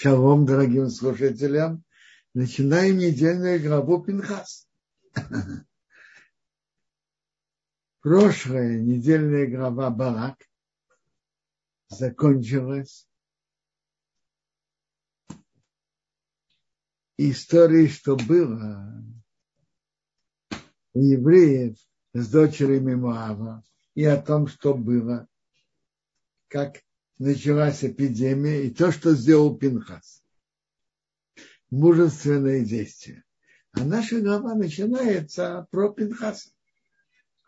[0.00, 1.82] Шалом, дорогим слушателям.
[2.32, 4.68] Начинаем недельную главу Пинхас.
[8.00, 10.48] Прошлая недельная глава Барак
[11.88, 13.08] закончилась
[17.16, 19.02] историей, что было
[20.94, 21.76] у евреев
[22.12, 23.64] с дочерями Муава
[23.96, 25.26] и о том, что было,
[26.46, 26.84] как
[27.18, 30.22] началась эпидемия и то, что сделал Пинхас.
[31.70, 33.24] Мужественное действие.
[33.72, 36.50] А наша глава начинается про Пинхаса.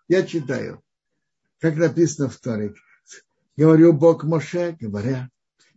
[0.08, 0.82] Я читаю,
[1.58, 2.74] как написано в Торе.
[3.56, 5.30] Говорю Бог Моше, говоря,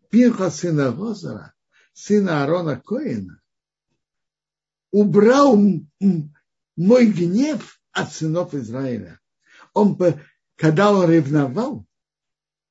[0.09, 1.53] Пинхас сына Гозара,
[1.93, 3.41] сына Аарона Коина,
[4.91, 5.57] убрал
[6.75, 9.19] мой гнев от сынов Израиля.
[9.73, 9.97] Он,
[10.55, 11.85] когда он ревновал,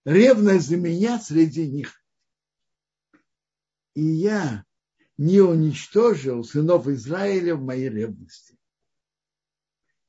[0.04, 1.94] ревность за меня среди них.
[3.94, 4.64] И я
[5.18, 8.58] не уничтожил сынов Израиля в моей ревности.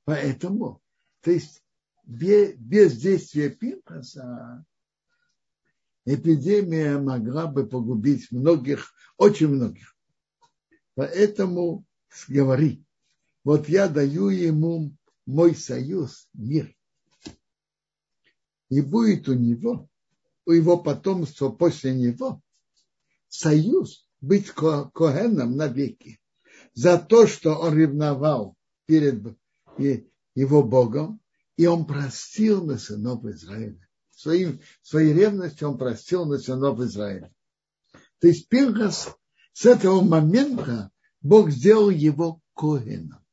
[0.06, 0.82] Поэтому,
[1.22, 1.64] то есть
[2.04, 4.66] без, действия Пинхаса
[6.06, 9.96] эпидемия могла бы погубить многих, очень многих.
[10.96, 11.86] Поэтому
[12.28, 12.84] говори,
[13.44, 14.96] вот я даю ему
[15.26, 16.74] мой союз, мир
[18.74, 19.88] и будет у него,
[20.46, 22.42] у его потомства после него,
[23.28, 26.20] союз быть ко Коэном навеки.
[26.74, 28.56] За то, что он ревновал
[28.86, 29.38] перед
[30.36, 31.20] его Богом,
[31.56, 33.88] и он простил на сынов Израиля.
[34.12, 37.32] Своим, своей ревностью он простил на сынов Израиля.
[38.20, 39.16] То есть Пинхас
[39.52, 43.24] с этого момента Бог сделал его Коэном.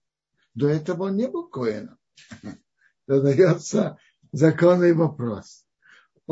[0.54, 1.98] До этого он не был Коэном.
[3.06, 3.98] Задается
[4.32, 5.64] законный вопрос.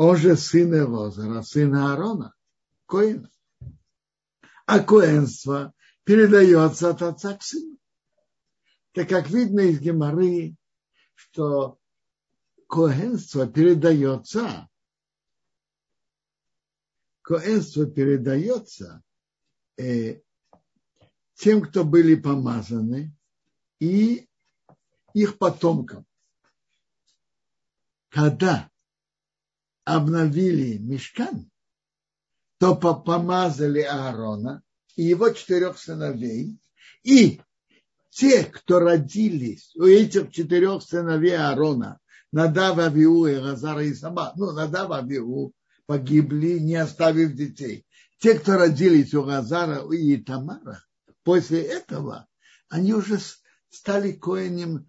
[0.01, 2.33] Он же сын Элозера, сын Аарона,
[2.85, 3.29] Коина.
[4.65, 5.73] А коэнство
[6.05, 7.77] передается от отца к сыну.
[8.93, 10.55] Так как видно из Геморы,
[11.15, 11.77] что
[12.69, 14.69] коэнство передается,
[17.21, 19.03] коэнство передается
[19.75, 20.21] э,
[21.33, 23.13] тем, кто были помазаны,
[23.79, 24.29] и
[25.13, 26.05] их потомкам
[28.07, 28.71] когда
[29.95, 31.49] обновили мешкан,
[32.59, 34.61] то помазали Аарона
[34.95, 36.59] и его четырех сыновей,
[37.03, 37.41] и
[38.11, 41.99] те, кто родились у этих четырех сыновей Аарона,
[42.31, 45.53] Надав, Авиу и Газара и Саба, ну, Надав, Авиу
[45.87, 47.87] погибли, не оставив детей.
[48.19, 50.83] Те, кто родились у Газара и Тамара,
[51.23, 52.27] после этого
[52.69, 53.17] они уже
[53.69, 54.87] стали коаним,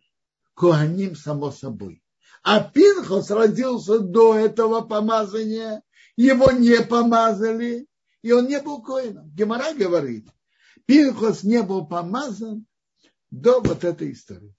[0.55, 2.03] коаним само собой.
[2.43, 5.83] А Пинхос родился до этого помазания,
[6.17, 7.87] его не помазали,
[8.23, 9.31] и он не был коином.
[9.35, 10.27] Гемора говорит,
[10.87, 12.67] Пинхос не был помазан
[13.31, 14.55] до вот этой истории.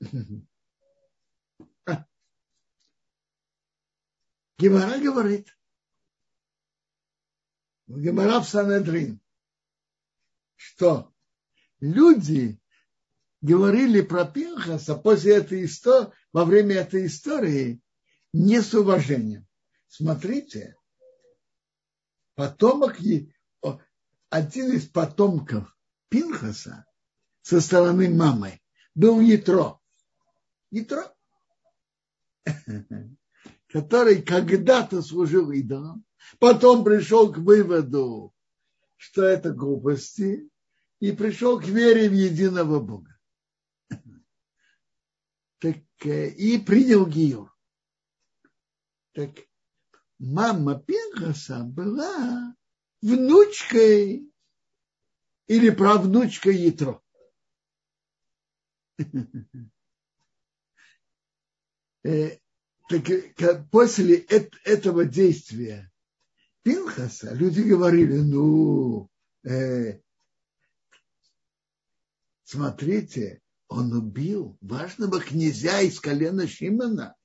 [4.58, 5.54] Гемора говорит,
[7.86, 9.20] Гемора в Санедрин,
[10.56, 11.12] что
[11.80, 12.58] люди
[13.44, 17.82] говорили про Пинхаса после этой истории, во время этой истории
[18.32, 19.46] не с уважением.
[19.86, 20.76] Смотрите,
[22.36, 22.96] потомок,
[24.30, 25.76] один из потомков
[26.08, 26.86] Пинхаса
[27.42, 28.62] со стороны мамы
[28.94, 29.78] был Ятро.
[30.70, 31.14] Ятро,
[33.68, 36.06] который когда-то служил идолам,
[36.38, 38.32] потом пришел к выводу,
[38.96, 40.48] что это глупости,
[41.00, 43.13] и пришел к вере в единого Бога
[45.64, 47.50] так, э, и принял Гиюр.
[49.12, 49.30] Так
[50.18, 52.54] мама Пинхаса была
[53.00, 54.30] внучкой
[55.46, 57.02] или правнучкой Ятро.
[62.06, 62.36] Э,
[62.90, 65.90] так после этого действия
[66.62, 69.08] Пинхаса люди говорили, ну,
[69.42, 70.02] э,
[72.42, 77.16] смотрите, он убил важного князя из колена Шимона.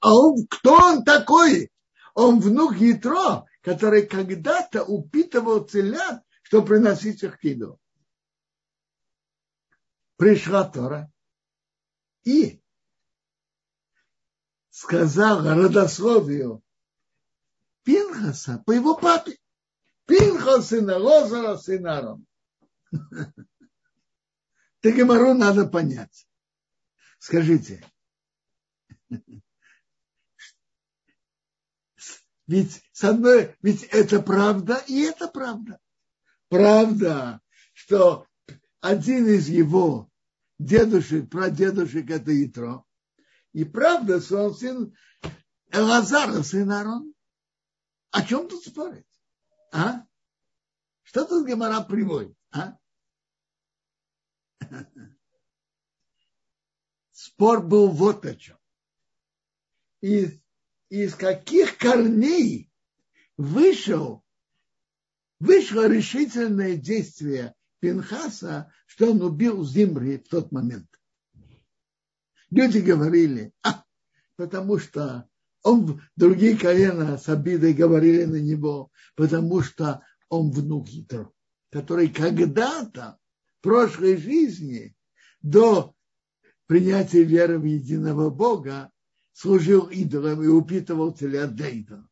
[0.00, 1.70] А он, кто он такой?
[2.14, 7.78] Он внук Ятро, который когда-то упитывал целят, чтобы приносить их к еду.
[10.16, 11.10] Пришла Тора
[12.24, 12.60] и
[14.70, 16.62] сказала родословию
[17.82, 19.38] Пинхаса по его папе.
[20.06, 22.24] Пинхас сына Лозара, сына Арона.
[24.82, 26.26] Так Гемору надо понять.
[27.18, 27.84] Скажите,
[32.48, 35.78] Ведь, с одной, ведь это правда, и это правда.
[36.48, 37.40] Правда,
[37.72, 38.26] что
[38.80, 40.10] один из его
[40.58, 42.84] дедушек, прадедушек это Итро.
[43.52, 44.96] И правда, что он сын
[45.70, 47.14] Элазара, сын Арон.
[48.10, 49.06] О чем тут спорить?
[49.72, 50.04] А?
[51.04, 52.36] Что тут Гемора приводит?
[52.50, 52.76] А?
[57.34, 58.56] Спор был вот о чем.
[60.00, 60.38] Из,
[60.90, 62.70] из каких корней
[63.36, 64.22] вышел,
[65.40, 70.88] вышло решительное действие Пинхаса, что он убил Зимри в тот момент.
[72.50, 73.82] Люди говорили, а,
[74.36, 75.28] потому что
[75.62, 81.32] он, другие колена с обидой говорили на него, потому что он внук Итро,
[81.70, 83.18] который когда-то
[83.58, 84.94] в прошлой жизни
[85.40, 85.94] до
[86.66, 88.90] принятия веры в единого Бога
[89.32, 92.08] служил идолом и упитывал телят для идола.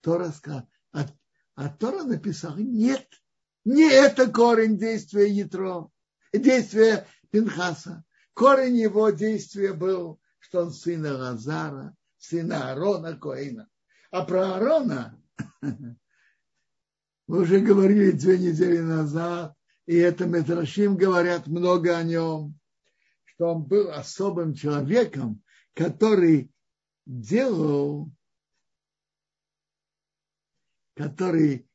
[0.00, 0.32] Тора
[0.92, 1.06] а,
[1.54, 3.06] а Тора написал, нет,
[3.64, 5.90] не это корень действия Ятро,
[6.32, 8.04] действия Пинхаса.
[8.32, 13.68] Корень его действия был, что он сын Лазара, сына Аарона Коина.
[14.10, 15.20] А про Аарона
[15.60, 15.96] мы
[17.26, 19.54] уже говорили две недели назад,
[19.86, 22.58] и это Метрашим говорят много о нем,
[23.38, 26.50] что он был особым человеком, который
[27.06, 28.10] делал,
[30.94, 31.70] который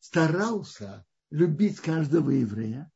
[0.00, 2.92] старался любить каждого еврея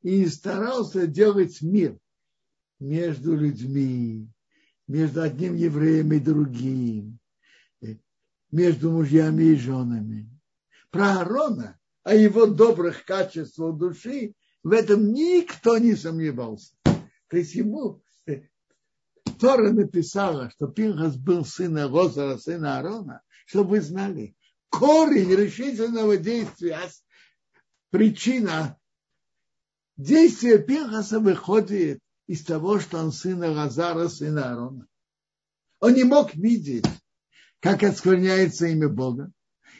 [0.00, 1.98] и старался делать мир
[2.80, 4.30] между людьми,
[4.88, 7.18] между одним евреем и другим,
[8.50, 10.30] между мужьями и женами.
[10.88, 14.34] Про Аарона, о его добрых качествах души,
[14.64, 16.72] в этом никто не сомневался.
[16.82, 18.42] То есть ему э,
[19.38, 24.34] Тора написала, что Пинхас был сына Розара, сына Аарона, чтобы вы знали,
[24.70, 26.80] корень решительного действия,
[27.90, 28.78] причина
[29.96, 34.86] действия Пинхаса выходит из того, что он сын Лазара, сын Аарона.
[35.80, 36.86] Он не мог видеть,
[37.60, 39.30] как оскверняется имя Бога.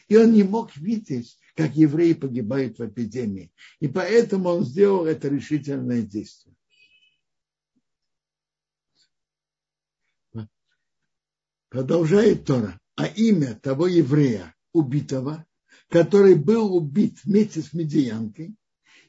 [0.09, 3.53] И он не мог видеть, как евреи погибают в эпидемии.
[3.81, 6.55] И поэтому он сделал это решительное действие.
[11.69, 12.79] Продолжает Тора.
[12.97, 15.45] А имя того еврея, убитого,
[15.89, 18.55] который был убит вместе с медиянкой,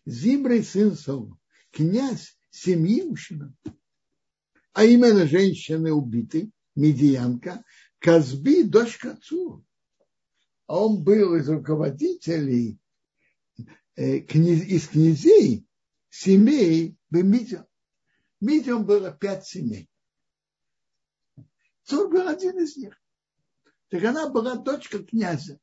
[0.07, 1.38] Зимрой сын Сова,
[1.71, 3.53] князь семьи мужчина.
[4.74, 7.63] А именно женщины убитой, медиянка,
[8.00, 9.63] Казби, дочка отцу.
[10.67, 12.79] Он был из руководителей,
[13.95, 15.67] э, из князей
[16.09, 17.65] семей в Мидиан.
[18.41, 19.89] Мидиан было пять семей.
[21.83, 23.00] Цур был один из них.
[23.89, 25.59] Так она была дочка князя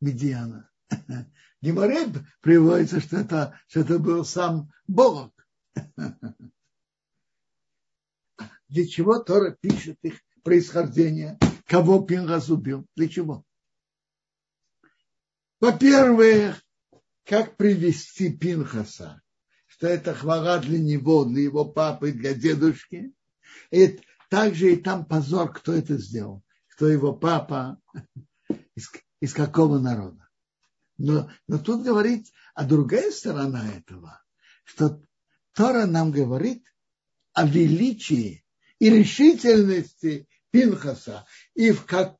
[0.00, 0.70] Медиана.
[1.62, 5.32] Геморрей приводится, что это, что это был сам Бог.
[8.68, 11.38] Для чего Тора пишет их происхождение?
[11.64, 12.86] Кого Пинхас убил?
[12.94, 13.45] Для чего?
[15.60, 16.62] Во-первых,
[17.24, 19.22] как привести Пинхаса?
[19.66, 23.12] Что это хвала для него, для его папы, для дедушки.
[23.70, 24.00] И
[24.30, 26.42] также и там позор, кто это сделал.
[26.68, 27.80] Кто его папа,
[28.74, 30.28] из, из какого народа.
[30.98, 34.22] Но, но тут говорит, а другая сторона этого,
[34.64, 35.02] что
[35.52, 36.64] Тора нам говорит
[37.32, 38.44] о величии
[38.78, 42.16] и решительности Пинхаса и в, как,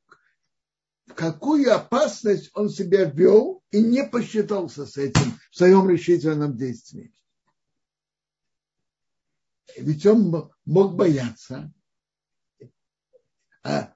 [1.07, 7.13] в какую опасность он себя вел и не посчитался с этим в своем решительном действии.
[9.77, 11.73] Ведь он мог бояться.
[13.63, 13.95] А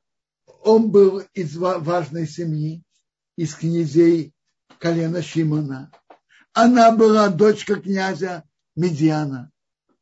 [0.62, 2.84] он был из важной семьи,
[3.36, 4.34] из князей
[4.78, 5.90] колена Шимона.
[6.52, 8.44] Она была дочка князя
[8.76, 9.50] Медиана,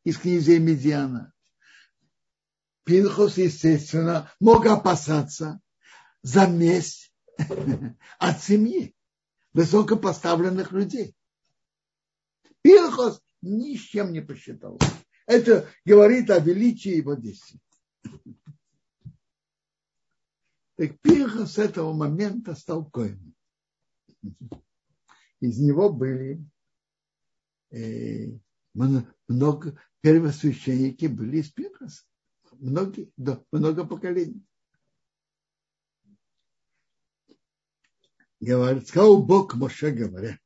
[0.05, 1.33] из князей Медиана.
[2.85, 5.61] Пинхос, естественно, мог опасаться
[6.23, 7.13] за месть
[8.19, 8.95] от семьи
[9.53, 11.15] высокопоставленных людей.
[12.63, 14.79] Пинхос ни с чем не посчитал.
[15.27, 17.61] Это говорит о величии его действий.
[20.77, 23.35] Так Пинхос с этого момента стал коином.
[25.41, 26.45] Из него были
[27.71, 28.39] э,
[28.75, 32.05] много первосвященники были из Пинхаса.
[32.53, 34.45] Многие, да, много поколений.
[38.41, 40.39] Говорит, сказал Бог Моше говоря,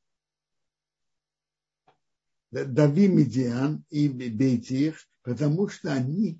[2.51, 6.39] дави Медиан и Бейтих, потому что они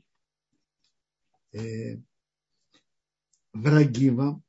[1.51, 1.97] э,
[3.53, 4.43] враги вам,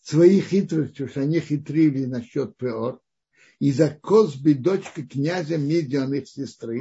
[0.00, 3.00] своей хитростью, что они хитрили насчет Пеор,
[3.58, 6.80] из-за Козби, дочка князя Медиан, их сестры,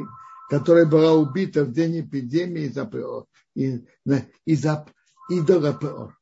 [0.50, 4.88] которая была убита в день эпидемии из-за Пеор, из-за
[5.30, 6.18] идола Пеор.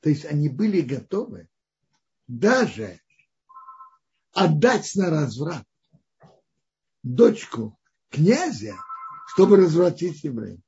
[0.00, 1.48] То есть они были готовы
[2.26, 3.00] даже
[4.32, 5.66] отдать на разврат
[7.02, 7.78] дочку
[8.10, 8.74] князя,
[9.28, 10.60] чтобы развратить евреев.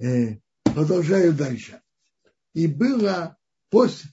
[0.00, 1.82] Э, продолжаю дальше.
[2.54, 3.36] И было
[3.68, 4.10] после,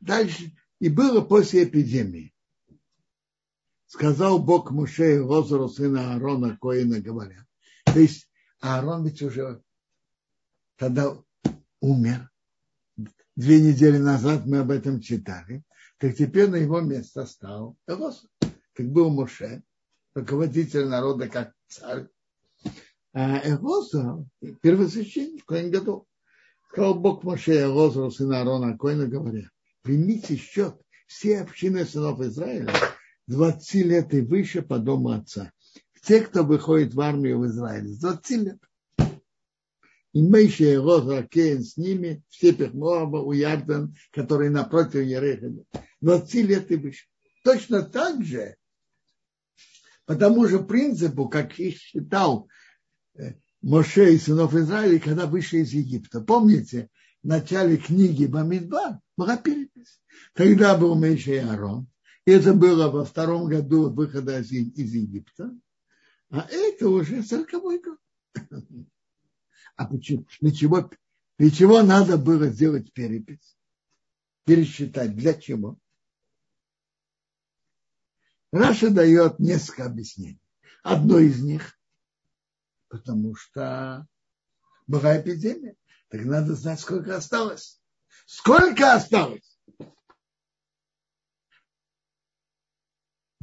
[0.00, 2.33] дальше, и было после эпидемии.
[3.94, 7.46] Сказал Бог Муше и Лозару, сына Аарона, Коина, говоря.
[7.84, 8.28] То есть
[8.60, 9.62] Аарон ведь уже
[10.76, 11.16] тогда
[11.80, 12.28] умер.
[13.36, 15.62] Две недели назад мы об этом читали.
[15.98, 18.26] Так теперь на его место стал Элос,
[18.72, 19.62] как был Муше,
[20.12, 22.08] руководитель народа, как царь.
[23.12, 24.26] А Элоза,
[24.60, 26.08] первосвященник, Коин Гадол.
[26.68, 29.48] Сказал Бог Моше Элозару, сына Аарона, Коина, говоря,
[29.82, 30.74] примите счет
[31.06, 32.72] все общины сынов Израиля
[33.26, 35.52] 20 лет и выше по дому отца.
[36.02, 38.58] Те, кто выходит в армию в Израиле, 20 лет.
[40.12, 45.52] И Мейша и Ракен с ними, в степях Моаба, у Ярдан, который напротив Ереха,
[46.02, 47.06] 20 лет и выше.
[47.42, 48.56] Точно так же,
[50.06, 52.48] по тому же принципу, как их считал
[53.16, 56.20] э, Моше и сынов Израиля, когда вышли из Египта.
[56.20, 56.90] Помните,
[57.22, 60.00] в начале книги Бамидба была перепись.
[60.34, 61.88] Тогда был Мейша и Аарон.
[62.26, 65.50] Это было во втором году выхода из Египта.
[66.30, 67.98] А это уже сороковой год.
[69.76, 70.26] А почему?
[70.40, 70.90] Для чего,
[71.38, 73.56] для чего надо было сделать перепись?
[74.44, 75.14] Пересчитать.
[75.16, 75.78] Для чего?
[78.52, 80.40] Раша дает несколько объяснений.
[80.82, 81.76] Одно из них
[82.94, 84.06] потому что
[84.86, 85.74] была эпидемия.
[86.10, 87.82] Так надо знать, сколько осталось.
[88.24, 89.53] Сколько осталось?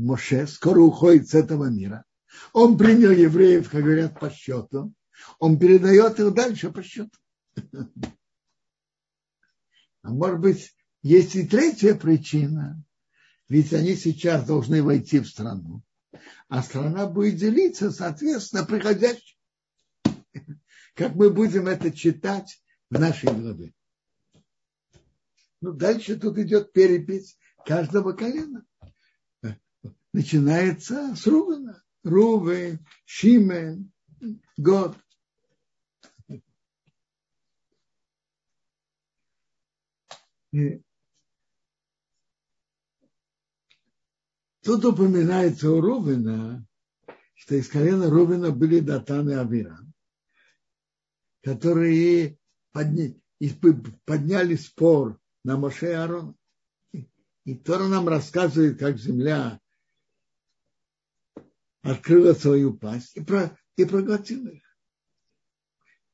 [0.06, 2.06] Моше скоро уходит с этого мира.
[2.54, 4.94] Он принял евреев, как говорят, по счету.
[5.40, 7.12] Он передает их дальше по счету.
[10.04, 12.84] А может быть, есть и третья причина.
[13.50, 15.84] Ведь они сейчас должны войти в страну.
[16.48, 19.36] А страна будет делиться, соответственно, приходящим
[20.96, 23.74] как мы будем это читать в нашей главе.
[25.62, 28.66] Ну, дальше тут идет перепись каждого колена.
[30.14, 31.84] Начинается с Рувена.
[32.04, 33.92] Рувен, Шимен,
[34.58, 34.98] Год.
[44.64, 46.66] Тут упоминается у Рувена,
[47.36, 49.92] что из колена Рувена были Датан и Авирам
[51.42, 52.38] которые
[52.72, 56.36] подняли, спор на Моше и Аарон.
[57.44, 59.60] И Тора нам рассказывает, как земля
[61.82, 64.64] открыла свою пасть и, про, и проглотила их.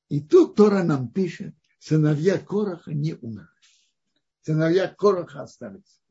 [0.10, 3.50] И тут Тора нам пишет, сыновья Короха не умерли.
[4.42, 6.02] Сыновья Короха остались.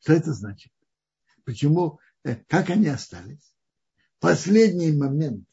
[0.00, 0.72] Что это значит?
[1.44, 2.00] Почему?
[2.24, 3.54] Э, как они остались?
[4.18, 5.48] Последний момент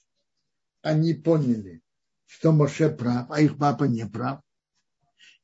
[0.81, 1.83] они поняли,
[2.25, 4.41] что Моше прав, а их папа не прав.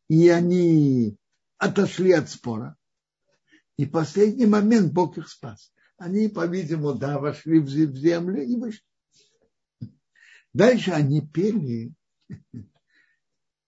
[0.08, 1.18] И они
[1.58, 2.78] отошли от спора.
[3.78, 5.72] И последний момент Бог их спас.
[5.98, 8.84] Они, по-видимому, да, вошли в землю и вышли.
[10.54, 11.94] Дальше они пели.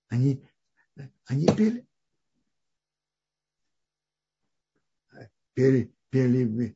[0.10, 0.43] Они,
[1.25, 1.88] они пели.
[5.53, 6.75] Пели, пели,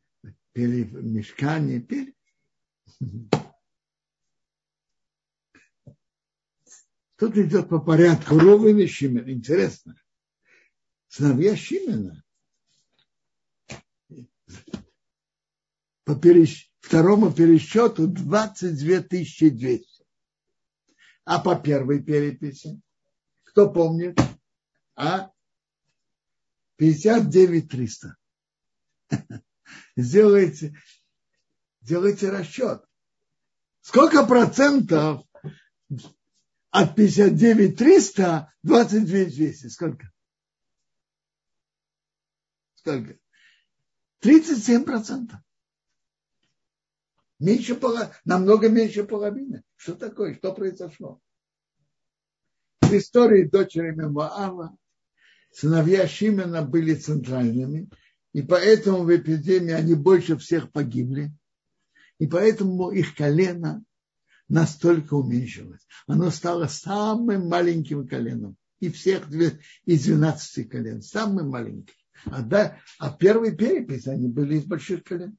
[0.53, 2.15] пели в мешкане, пели.
[7.17, 9.29] Тут идет по порядку Рувен и.
[9.29, 9.95] Интересно.
[11.07, 12.23] Сыновья Шимена
[16.03, 16.71] по пересч...
[16.79, 20.05] второму пересчету 22 200.
[21.23, 22.81] А по первой переписи,
[23.43, 24.19] кто помнит?
[24.95, 25.31] А?
[26.77, 28.17] 59 300.
[29.95, 30.75] Сделайте,
[31.81, 32.83] сделайте расчет.
[33.81, 35.23] Сколько процентов
[36.71, 39.67] от 59 300, 22 200.
[39.67, 40.11] Сколько?
[42.75, 43.19] Сколько?
[44.19, 45.39] 37 процентов.
[47.41, 49.63] Меньше половины, намного меньше половины.
[49.75, 50.35] Что такое?
[50.35, 51.19] Что произошло?
[52.81, 54.77] В истории дочери Моава
[55.51, 57.89] сыновья Шимена были центральными,
[58.33, 61.31] И поэтому в эпидемии они больше всех погибли.
[62.19, 63.83] И поэтому их колено
[64.47, 65.81] настолько уменьшилось.
[66.05, 68.55] Оно стало самым маленьким коленом.
[68.79, 69.27] И всех
[69.85, 71.01] из 12 колен.
[71.01, 71.95] Самым маленьким.
[72.25, 75.37] А, да, а первые перепись, они были из больших колен.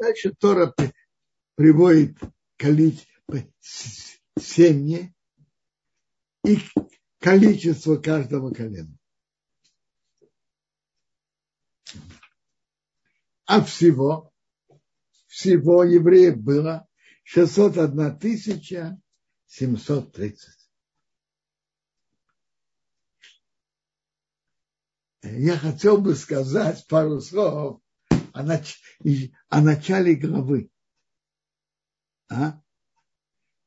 [0.00, 0.74] Дальше Тора
[1.56, 2.16] приводит
[4.38, 5.14] семьи
[6.42, 6.58] и
[7.18, 8.96] количество каждого колена.
[13.44, 14.32] А всего,
[15.26, 16.88] всего евреев было
[17.24, 18.98] 601 тысяча
[19.48, 20.70] 730.
[25.22, 27.79] Я хотел бы сказать пару слов
[28.40, 28.80] о, нач...
[29.48, 30.70] о начале главы.
[32.30, 32.60] А?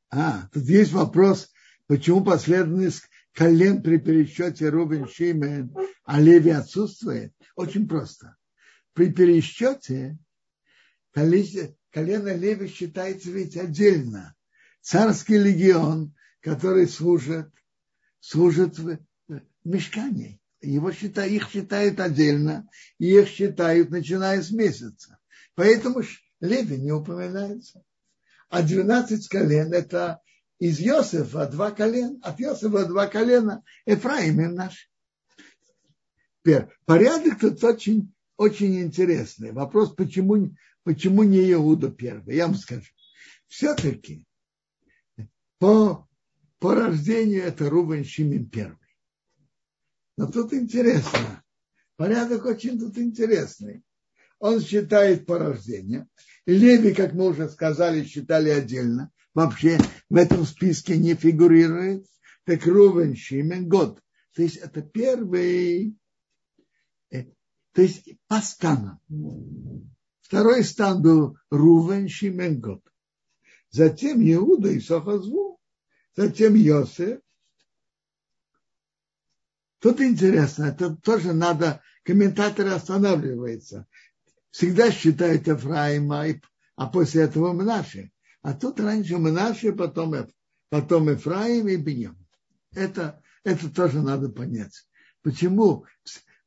[0.10, 1.52] а, тут есть вопрос,
[1.88, 3.04] почему последовательность
[3.34, 5.76] колен при пересчете Рубин Шимен,
[6.06, 7.34] а Леви отсутствует?
[7.56, 8.38] Очень просто.
[8.94, 10.18] При пересчете
[11.12, 14.36] колено Леви считается ведь отдельно.
[14.82, 17.50] Царский легион, который служит,
[18.20, 19.00] служит в
[19.64, 22.68] мешкании его считают, их считают отдельно,
[22.98, 25.20] и их считают, начиная с месяца.
[25.56, 26.02] Поэтому
[26.40, 27.84] Леви не упоминается.
[28.50, 30.22] А 12 колен– это
[30.60, 34.90] из Иосифа два колена, от Иосифа два колена, Ефраим и наш.
[36.42, 39.52] Теперь, порядок тут очень, очень интересный.
[39.52, 42.36] Вопрос, почему, почему не Иуда первый?
[42.36, 42.92] Я вам скажу.
[43.48, 44.26] Все-таки
[45.60, 46.08] по,
[46.60, 48.83] по рождению это Рубен Шимин первый.
[50.18, 51.44] Но тут интересно.
[51.96, 53.84] Порядок очень тут интересный.
[54.40, 56.08] Он считает по рождению.
[56.46, 59.12] Леви, как мы уже сказали, считали отдельно.
[59.34, 59.80] Вообще
[60.10, 62.06] в этом списке не фигурирует.
[62.46, 64.02] Так Рувен, Шимен, год.
[64.36, 65.96] То есть это первый,
[67.10, 67.24] э,
[67.72, 69.00] то есть по станам.
[70.22, 72.82] Второй стан был Рувен, Шимен, год.
[73.70, 75.60] Затем Иуда и Сохозву.
[76.16, 77.22] Затем Йосеф,
[79.84, 83.86] Тут интересно, это тоже надо, комментаторы останавливаются.
[84.50, 86.24] Всегда считают Ефраима,
[86.78, 88.14] а после этого Мнаши.
[88.42, 90.16] А тут раньше Мнаши, потом,
[90.70, 92.18] потом Ефраим и Беньям.
[92.72, 94.88] Это, это тоже надо понять.
[95.22, 95.86] Почему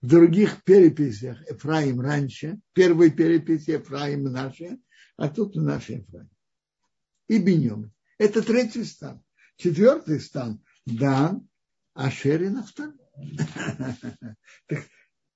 [0.01, 4.79] в других переписях Ефраим раньше, первой переписи Ефраим наши,
[5.18, 6.31] а тут наши Ефраим.
[7.29, 7.92] И Беньям.
[8.16, 9.22] Это третий стан.
[9.59, 11.46] Четвертый стан Дан,
[11.97, 12.93] Ашер и Нафталь.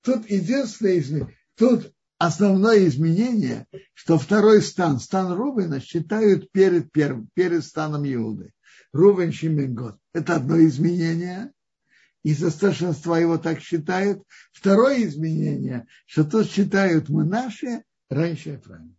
[0.03, 8.05] Тут единственное, тут основное изменение, что второй стан, стан Рубина, считают перед первым, перед станом
[8.05, 8.53] Иуды.
[8.93, 9.97] Рубин Шименгот.
[10.13, 11.51] Это одно изменение.
[12.23, 14.23] Из-за старшинства его так считают.
[14.51, 18.95] Второе изменение, что тут считают мы наши раньше Ефраима.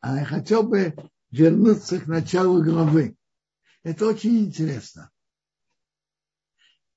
[0.00, 0.94] А я хотел бы
[1.30, 3.16] вернуться к началу главы.
[3.82, 5.10] Это очень интересно,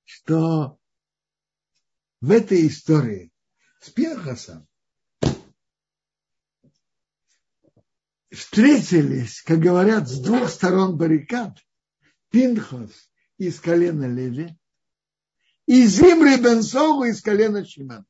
[0.04, 0.78] что
[2.20, 3.32] в этой истории
[3.80, 4.68] с Пинхасом
[8.30, 11.58] встретились, как говорят, с двух сторон баррикад
[12.30, 14.56] Пинхас из колена Леви
[15.66, 18.06] и Зимри Бенсову из колена Шиман.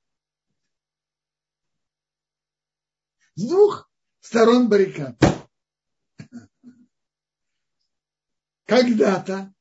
[3.35, 5.36] С двух сторон баррикад.
[8.67, 9.55] Когда-то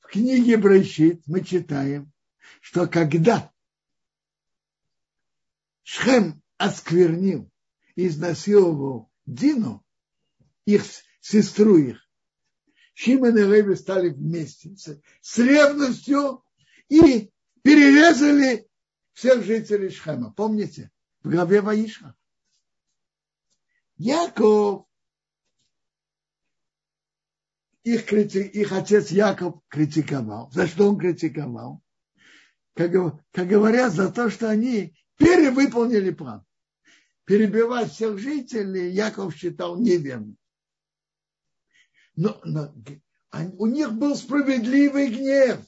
[0.00, 2.12] в книге Брайшит мы читаем,
[2.60, 3.52] что когда
[5.82, 7.50] Шхем осквернил
[7.96, 9.84] изнасиловал Дину,
[10.66, 10.84] их
[11.20, 12.06] сестру их,
[12.92, 16.44] Шимон и Леви стали вместе с ревностью
[16.88, 17.30] и
[17.62, 18.68] перерезали
[19.14, 20.32] всех жителей Шхема.
[20.32, 20.90] Помните?
[21.22, 22.14] В главе Ваиша.
[23.96, 24.87] Яков
[27.94, 30.50] их, крити, их отец Яков критиковал.
[30.52, 31.82] За что он критиковал?
[32.74, 32.92] Как,
[33.32, 36.44] как говорят, за то, что они перевыполнили план.
[37.24, 40.36] Перебивать всех жителей Яков считал неверным.
[42.16, 42.74] Но, но
[43.58, 45.60] у них был справедливый гнев.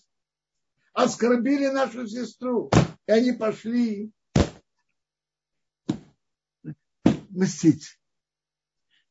[0.92, 2.70] Оскорбили нашу сестру.
[3.06, 4.12] И они пошли
[7.30, 7.98] мстить.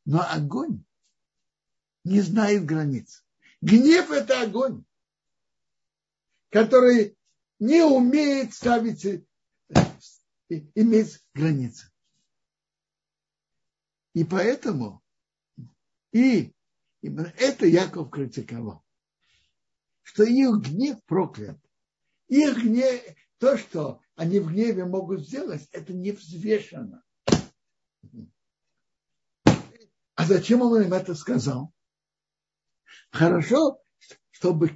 [0.05, 0.83] Но огонь
[2.09, 3.23] не знает границ.
[3.61, 4.83] Гнев– это огонь,
[6.49, 7.15] который
[7.59, 9.23] не умеет ставить, э,
[10.49, 11.91] иметь границы.
[14.13, 15.03] И поэтому
[16.11, 16.51] и
[17.01, 18.83] именно это Яков критиковал.
[20.01, 21.59] что их гнев проклят.
[22.27, 22.99] Их гнев,
[23.37, 27.03] то, что они в гневе могут сделать, это не взвешено.
[30.15, 31.71] А зачем он им это сказал?
[33.11, 33.81] Хорошо,
[34.31, 34.71] чтобы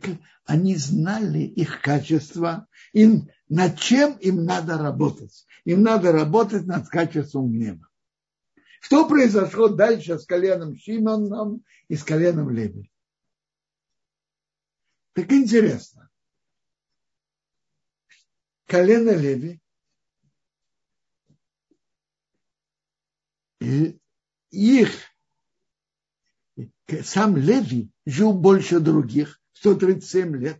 [0.46, 5.46] они знали их качество и над чем им надо работать.
[5.66, 7.88] Им надо работать над качеством гнева.
[8.82, 12.92] Что произошло дальше с коленом Шимоном и с коленом Леви?
[15.14, 16.10] Так интересно.
[18.66, 19.62] Колено Леви
[23.60, 23.98] и
[24.50, 24.90] их
[27.04, 30.60] сам Леви жил больше других, 137 лет,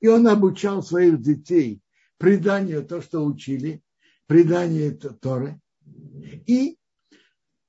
[0.00, 1.80] и он обучал своих детей
[2.18, 3.82] преданию то, что учили,
[4.26, 5.60] преданию Торы.
[6.46, 6.78] И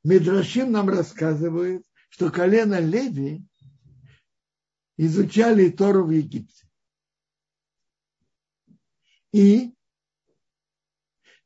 [0.04, 3.46] Медрашим нам рассказывает, что колено Леви
[4.98, 6.68] изучали Тору в Египте.
[9.32, 9.74] И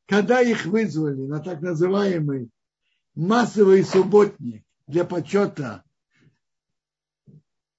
[0.06, 2.50] когда их вызвали на так называемый
[3.14, 5.84] массовый субботник для почета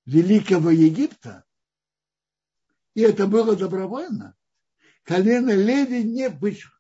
[0.08, 1.44] Великого Египта,
[2.94, 4.38] и это было добровольно,
[5.04, 6.72] колено Леви не вышло.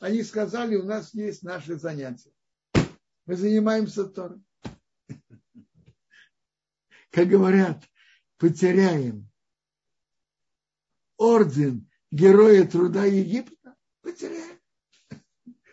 [0.00, 2.32] Они сказали, у нас есть наши занятия.
[3.26, 4.42] Мы занимаемся Торой.
[7.10, 7.84] Как говорят,
[8.38, 9.30] потеряем
[11.18, 14.58] орден Героя труда Египта, потеряем.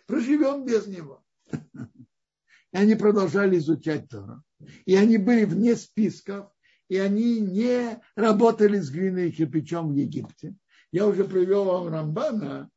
[0.08, 1.24] Проживем без него.
[1.54, 4.44] И они продолжали изучать Тору.
[4.86, 6.52] И они были вне списков,
[6.92, 10.58] и они не работали с глиной и кирпичом в Египте.
[10.92, 12.70] Я уже привел вам Рамбана,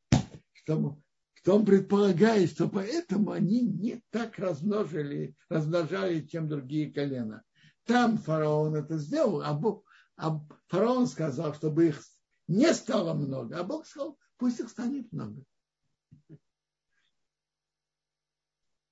[0.52, 0.96] что
[1.42, 7.42] то он предполагает, что поэтому они не так размножили, размножали, чем другие колена.
[7.86, 9.84] Там фараон это сделал, а, Бог,
[10.16, 12.00] а фараон сказал, чтобы их
[12.46, 15.42] не стало много, а Бог сказал, пусть их станет много.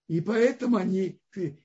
[0.09, 1.21] И поэтому они,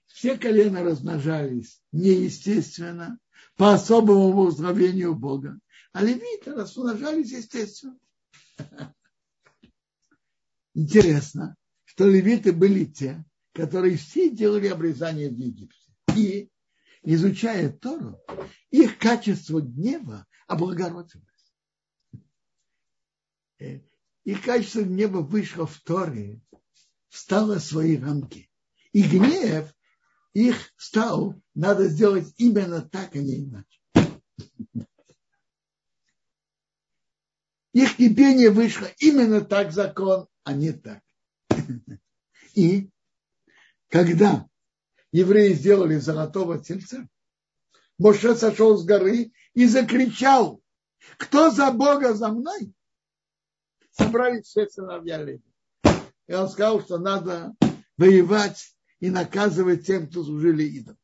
[0.06, 3.18] все колена размножались неестественно,
[3.56, 5.60] по особому благословению Бога.
[5.94, 7.98] А левиты размножались естественно.
[10.74, 15.92] Интересно, что левиты были те, которые все делали обрезание в Египте.
[16.16, 16.52] И,
[17.02, 18.20] изучая Тору,
[18.70, 21.26] их качество гнева облагородилось.
[23.60, 23.80] Э,
[24.24, 26.40] их качество гнева вышло в Торе,
[27.10, 28.50] встало в свои рамки.
[28.92, 29.74] И гнев
[30.34, 33.80] их стал, надо сделать именно так, а не иначе.
[37.74, 41.02] Их кипение вышло именно так закон, а не так.
[42.56, 42.90] И
[43.88, 44.48] когда
[45.12, 47.08] евреи сделали золотого тельца,
[48.00, 50.62] Моше сошел с горы и закричал,
[51.18, 52.74] кто за Бога за мной?
[53.92, 55.44] Собрались все сыновья Леви.
[56.28, 57.56] И он сказал, что надо
[57.98, 61.00] воевать и наказывать тем, кто служили идолам.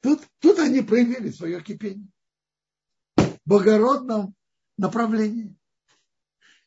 [0.00, 2.08] Тут, тут они проявили свое кипение.
[3.16, 4.34] В благородном
[4.76, 5.56] направлении.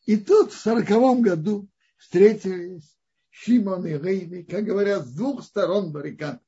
[0.05, 2.95] И тут в сороковом году встретились
[3.29, 6.41] Шимон и Рейви, как говорят, с двух сторон баррикад.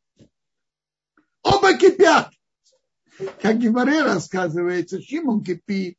[1.42, 2.32] Оба кипят.
[3.42, 5.98] Как Гимаре рассказывается, Шимон кипит.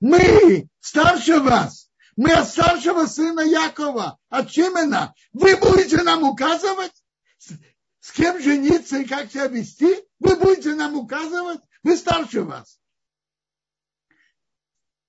[0.00, 1.90] Мы старше вас.
[2.16, 5.14] Мы от старшего сына Якова, от Чимена.
[5.32, 6.92] Вы будете нам указывать,
[8.00, 10.02] с кем жениться и как себя вести?
[10.18, 11.60] Вы будете нам указывать?
[11.82, 12.80] Мы старше вас.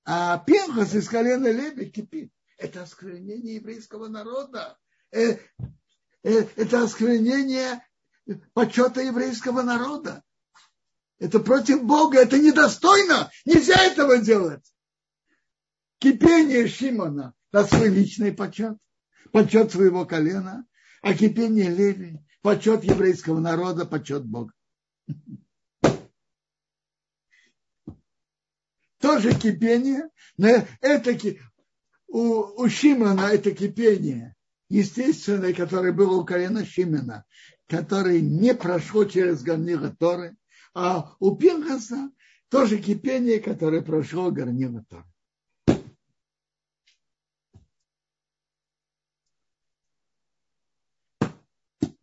[0.03, 2.31] А Пенхас из колена Леви кипит.
[2.57, 4.77] Это осквернение еврейского народа.
[5.11, 5.37] Э, э,
[6.23, 7.85] это осквернение
[8.53, 10.23] почета еврейского народа.
[11.19, 13.31] Это против Бога, это недостойно.
[13.45, 14.65] Нельзя этого делать.
[15.99, 18.77] Кипение Шимона на свой личный почет,
[19.31, 20.65] почет своего колена,
[21.01, 24.53] а кипение Леви, почет еврейского народа, почет Бога.
[28.99, 30.49] тоже кипение, но
[30.81, 31.17] это
[32.07, 34.35] у, у Шимона это кипение
[34.69, 37.23] естественное, которое было у колена Шимена,
[37.67, 40.35] которое не прошло через горнило Торы,
[40.73, 42.11] а у Пинхаса
[42.49, 45.05] тоже кипение, которое прошло горнило Торы.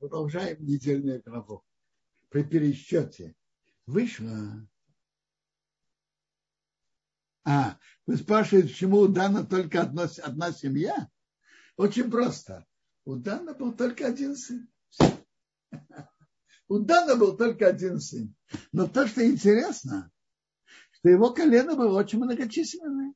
[0.04, 1.64] Продолжаем недельную главу.
[2.28, 3.34] При пересчете
[3.86, 4.68] вышло
[7.46, 11.08] а, вы спрашиваете, почему у Дана только одно, одна семья?
[11.78, 12.66] Очень просто.
[13.06, 14.68] У Дана был только один сын.
[16.68, 18.34] У Дана был только один сын.
[18.72, 20.12] Но то, что интересно,
[20.90, 23.14] что его колено было очень многочисленное.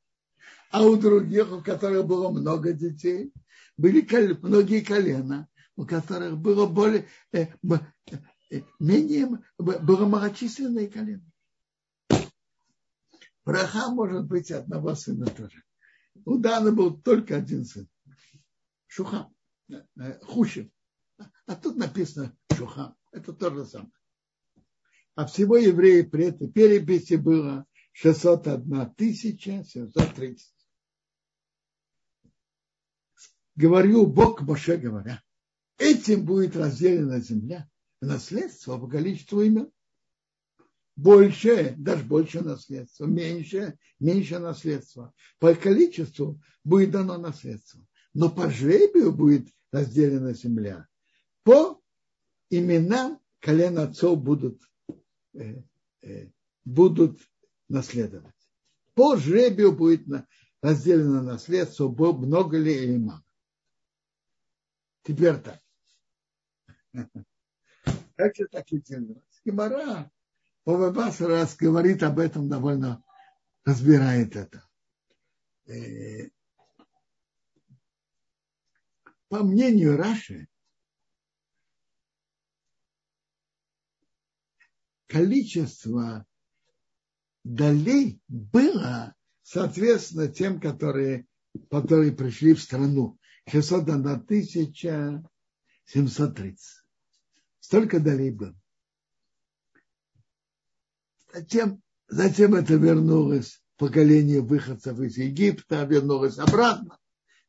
[0.70, 3.30] А у других, у которых было много детей,
[3.76, 4.00] были
[4.40, 7.46] многие колена, у которых было более, э,
[8.50, 11.24] э, менее, было малочисленное колено.
[13.44, 15.62] Браха может быть одного сына тоже.
[16.24, 17.88] У Дана был только один сын.
[18.88, 19.32] Шухам.
[19.70, 20.68] Э, Хушев.
[21.46, 22.96] А тут написано Шухам.
[23.12, 23.92] Это то же самое.
[25.14, 30.52] А всего евреев при этой переписи было 601 тысяча 730.
[33.54, 35.22] Говорю Бог Моше говоря,
[35.78, 37.68] этим будет разделена земля
[38.00, 39.70] в наследство по количеству имен.
[40.96, 45.14] Больше, даже больше наследства, меньше, меньше наследства.
[45.38, 47.80] По количеству будет дано наследство.
[48.14, 50.88] Но по жребию будет разделена земля.
[51.44, 51.80] По
[52.50, 54.60] именам колен отцов будут,
[55.34, 55.62] э,
[56.02, 56.30] э,
[56.64, 57.20] будут
[57.68, 58.34] наследовать.
[58.94, 60.04] По жребию будет
[60.60, 63.22] разделено наследство, много ли или мало.
[65.04, 65.60] Теперь так.
[68.16, 69.24] Как же так и делать?
[69.44, 70.10] Гимара
[70.64, 73.02] Овабас раз говорит об этом довольно,
[73.64, 74.68] разбирает это.
[75.66, 76.28] Э,
[79.28, 80.48] по мнению Раши,
[85.06, 86.26] количество
[87.44, 91.26] долей было соответственно тем, которые,
[91.70, 93.18] которые пришли в страну.
[93.46, 95.22] 601 тысяча
[95.86, 96.77] 730.
[97.60, 98.54] Столько долей было.
[101.32, 106.98] Затем, затем это вернулось поколение выходцев из Египта, вернулось обратно.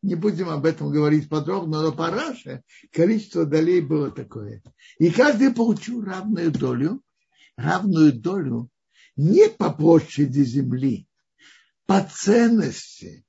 [0.02, 4.64] Не будем об этом говорить подробно, но по Раше количество долей было такое.
[4.98, 7.04] И каждый получил равную долю,
[7.58, 8.70] равную долю
[9.18, 11.08] не по площади земли,
[11.86, 13.26] по ценности.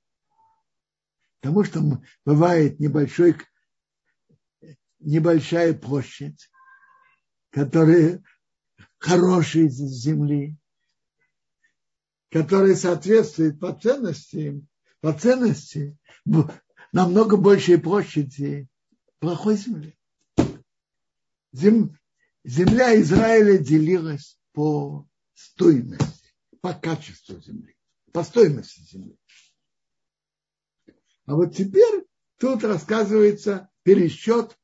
[1.41, 3.35] Потому что бывает небольшой,
[4.99, 6.50] небольшая площадь,
[7.51, 8.23] которая
[8.97, 10.57] хорошая земли,
[12.29, 14.65] которая соответствует по ценности,
[15.01, 15.97] по ценности
[16.91, 18.67] намного большей площади
[19.19, 19.97] плохой земли.
[21.51, 21.97] Зем,
[22.45, 27.75] земля Израиля делилась по стоимости, по качеству земли,
[28.13, 29.17] по стоимости земли.
[31.25, 32.05] А вот теперь
[32.37, 34.57] тут рассказывается пересчет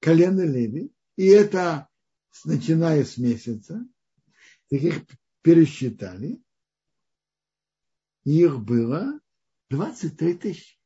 [0.00, 1.88] колена Леви, и это
[2.44, 3.86] начиная с месяца,
[4.68, 5.04] таких
[5.42, 6.42] пересчитали,
[8.24, 9.20] их было
[9.70, 10.78] 23 тысячи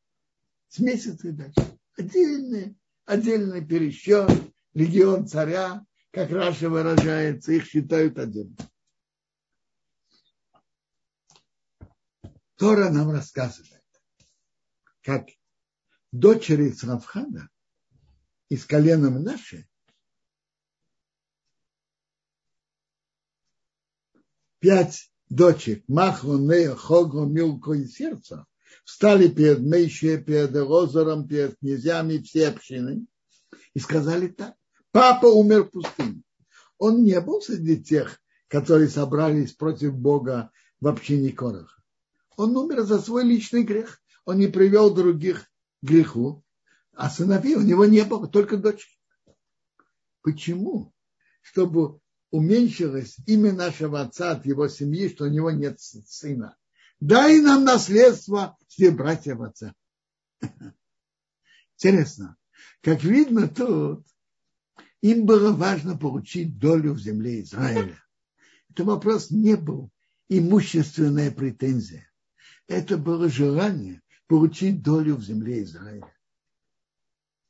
[0.68, 1.78] с месяца и дальше.
[1.96, 4.30] Отдельный, отдельный пересчет,
[4.74, 8.56] легион царя, как Раша выражается, их считают отдельно.
[12.56, 13.84] Тора нам рассказывает,
[15.02, 15.28] как
[16.10, 17.48] дочери Сравхана
[18.48, 19.68] из колена Мнаши
[24.60, 28.46] пять дочек Махло, Нея, Хого, Милко и Сердца
[28.84, 33.06] встали перед Мейше, перед Розором, перед князьями все общины
[33.74, 34.54] и сказали так.
[34.92, 36.22] Папа умер в пустыне.
[36.78, 41.82] Он не был среди тех, которые собрались против Бога в общине Короха.
[42.36, 44.00] Он умер за свой личный грех.
[44.24, 45.44] Он не привел других
[45.82, 46.44] к греху,
[46.92, 48.98] а сыновей у него не было, только дочки.
[50.22, 50.92] Почему?
[51.40, 56.56] Чтобы уменьшилось имя нашего отца от его семьи, что у него нет сына.
[57.00, 59.74] Дай нам наследство все братьев отца.
[61.76, 62.36] Интересно.
[62.82, 64.06] Как видно тут,
[65.00, 68.02] им было важно получить долю в земле Израиля.
[68.70, 69.90] Это вопрос не был
[70.28, 72.10] имущественная претензия.
[72.66, 76.14] Это было желание получить долю в земле Израиля.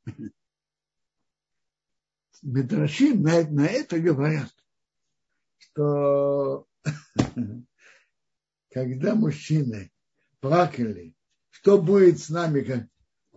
[2.41, 4.53] Медрашим на, на это говорят,
[5.71, 6.67] что
[8.71, 9.91] когда мужчины
[10.39, 11.15] плакали,
[11.49, 12.87] что будет с нами, как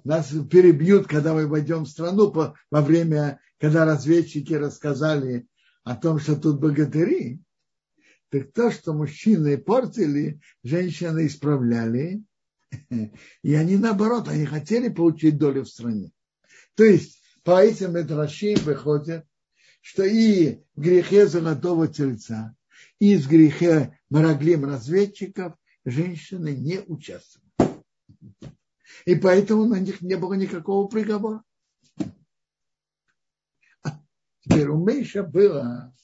[0.05, 5.47] нас перебьют, когда мы войдем в страну во время, когда разведчики рассказали
[5.85, 7.41] о том, что тут богатыри,
[8.31, 12.25] так то, что мужчины портили, женщины исправляли,
[13.43, 16.11] и они наоборот, они хотели получить долю в стране.
[16.75, 19.27] То есть по этим Медрашим выходит,
[19.83, 22.57] что и в грехе золотого тельца,
[22.99, 27.53] и в грехе Мараглим разведчиков женщины не участвуют.
[29.05, 31.43] И поэтому на них не было никакого приговора.
[34.41, 35.95] Теперь у Мейша было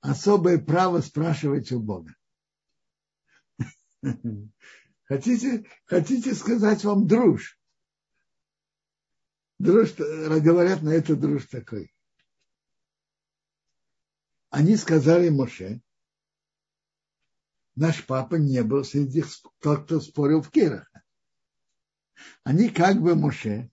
[0.00, 2.14] особое право спрашивать у Бога.
[5.04, 7.58] Хотите, хотите сказать вам друж?
[9.58, 11.92] Друж, говорят на это друж такой.
[14.50, 15.80] Они сказали Моше,
[17.76, 20.90] наш папа не был среди тех, кто спорил в Кирах.
[22.42, 23.70] Они как бы Моше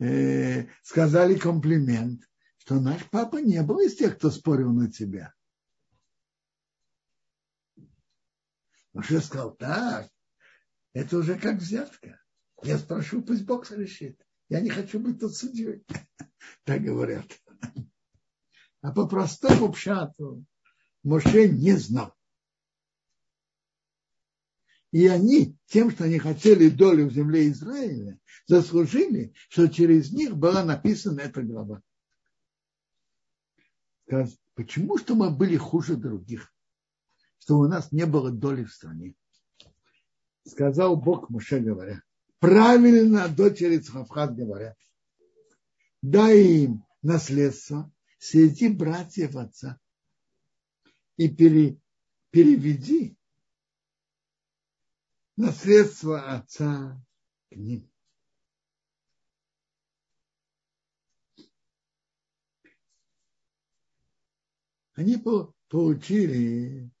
[0.00, 5.34] э, сказали комплимент, что наш папа не был из тех, кто спорил на тебя.
[8.94, 10.10] Моше сказал, так,
[10.94, 12.18] это уже как взятка.
[12.62, 14.20] Я спрошу, пусть Бог решит.
[14.48, 15.84] Я не хочу быть тут судьей.
[16.64, 17.24] Так говорят.
[18.82, 20.44] А по простому пшату
[21.04, 22.12] Моше не знал.
[24.90, 30.64] И они, тем, что они хотели долю в земле Израиля, заслужили, что через них была
[30.64, 31.80] написана эта глава.
[34.54, 36.52] Почему что мы были хуже других?
[37.38, 39.14] Что у нас не было доли в стране.
[40.44, 42.02] Сказал Бог Муше, говоря,
[42.40, 44.76] правильно дочери Цхавхат говорят,
[46.02, 47.90] дай им наследство
[48.22, 49.80] среди братьев отца
[51.16, 51.80] и пере,
[52.30, 53.18] переведи
[55.36, 57.04] наследство отца
[57.50, 57.90] к ним.
[64.94, 65.16] Они
[65.68, 66.92] получили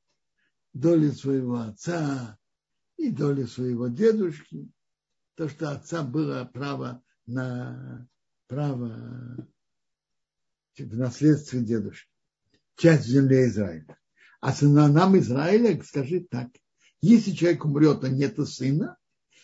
[0.72, 2.36] долю своего отца
[2.96, 4.72] и долю своего дедушки,
[5.36, 8.08] то, что отца было право на
[8.48, 9.51] право
[10.78, 12.08] в наследстве дедушки,
[12.76, 13.98] часть земли Израиля.
[14.40, 16.48] А сынам Израиля скажи так,
[17.00, 18.96] если человек умрет, а нет сына,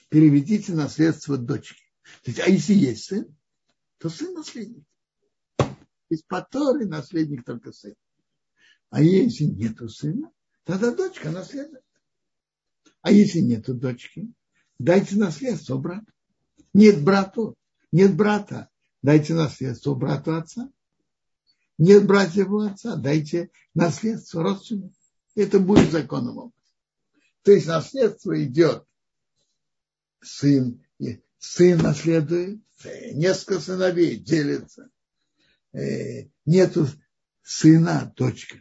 [0.08, 1.82] переведите наследство дочки.
[2.26, 3.36] А если есть сын,
[3.98, 4.84] то сын наследник.
[6.08, 7.94] Из Паторы наследник только сын.
[8.90, 10.30] А если нету сына,
[10.64, 11.84] тогда дочка наследует.
[13.02, 14.32] А если нету дочки,
[14.78, 16.10] дайте наследство брату.
[16.72, 17.56] Нет брату,
[17.92, 18.68] нет брата,
[19.02, 20.70] дайте наследство брату отца.
[21.78, 24.94] Нет братьев у отца, дайте наследство родственнику.
[25.36, 26.52] Это будет законом.
[27.42, 28.84] То есть наследство идет
[30.20, 30.84] сын,
[31.38, 32.60] сын наследует,
[33.12, 34.90] несколько сыновей делятся.
[35.72, 36.88] Э, нету
[37.42, 38.58] сына, дочка.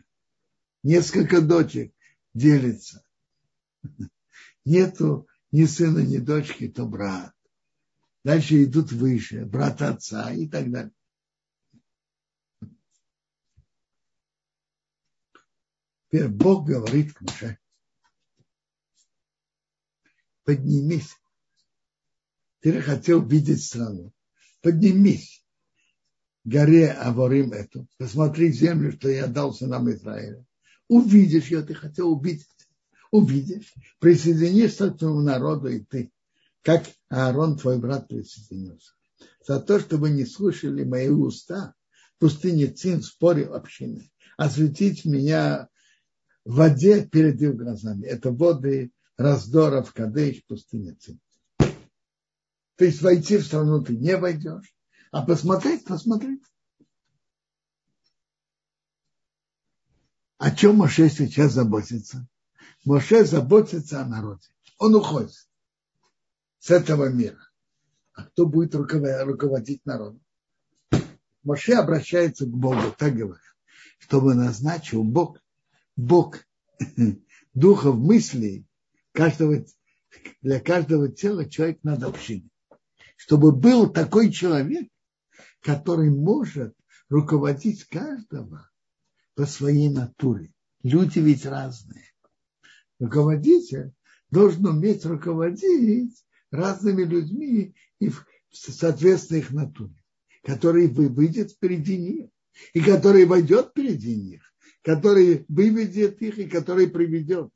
[0.84, 1.94] Несколько дочек
[2.36, 3.04] делится.
[4.64, 7.34] Нету ни сына, ни дочки, то брат.
[8.24, 10.92] Дальше идут выше, брат отца и так далее.
[16.18, 17.60] Теперь Бог говорит к Муше
[20.44, 21.16] поднимись.
[22.62, 24.12] Ты хотел видеть страну.
[24.64, 25.46] Поднимись
[26.44, 30.44] горе Аворим эту, посмотри землю, что я дал сынам Израиля.
[30.88, 32.48] Увидишь ее, ты хотел увидеть.
[33.12, 36.12] Увидишь, присоединишься к твоему народу и ты,
[36.64, 38.94] как Аарон, твой брат, присоединился.
[39.46, 41.76] За то, чтобы не слушали мои уста,
[42.18, 45.70] пустыне Цин спорил общины, осветить меня
[46.48, 48.06] в воде перед их глазами.
[48.06, 51.20] Это воды раздора в Кадеш пустыне Цин.
[51.58, 54.74] То есть войти в страну ты не войдешь,
[55.12, 56.42] а посмотреть, посмотреть.
[60.38, 62.26] О чем Моше сейчас заботится?
[62.86, 64.48] Моше заботится о народе.
[64.78, 65.36] Он уходит
[66.60, 67.42] с этого мира.
[68.14, 70.24] А кто будет руководить народом?
[71.44, 73.42] Моше обращается к Богу, так говорят,
[74.00, 75.42] чтобы назначил Бог,
[75.98, 76.46] Бог
[77.54, 78.66] духов мыслей
[79.12, 79.66] каждого,
[80.42, 82.50] для каждого тела человек надо общине.
[83.18, 84.88] Чтобы был такой человек,
[85.62, 86.76] который может
[87.10, 88.70] руководить каждого
[89.34, 90.54] по своей натуре.
[90.84, 92.14] Люди ведь разные.
[93.00, 93.94] Руководитель
[94.30, 99.96] должен уметь руководить разными людьми и в соответственно их натуре,
[100.44, 102.30] который выйдет впереди них,
[102.74, 104.54] и который войдет впереди них,
[104.88, 107.52] который выведет их и который приведет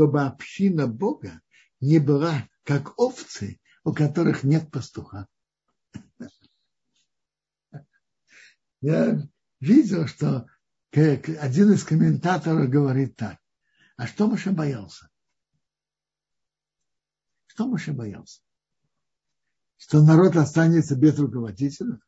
[0.00, 1.40] чтобы община Бога
[1.80, 5.28] не была как овцы, у которых нет пастуха.
[8.80, 9.28] Я
[9.60, 10.46] видел, что
[10.92, 13.38] один из комментаторов говорит так.
[13.96, 15.10] А что Маша боялся?
[17.46, 18.40] Что Маша боялся?
[19.76, 22.00] Что народ останется без руководителя?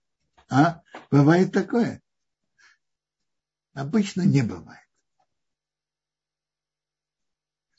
[0.48, 0.80] А?
[1.10, 2.02] Бывает такое?
[3.74, 4.86] Обычно не бывает.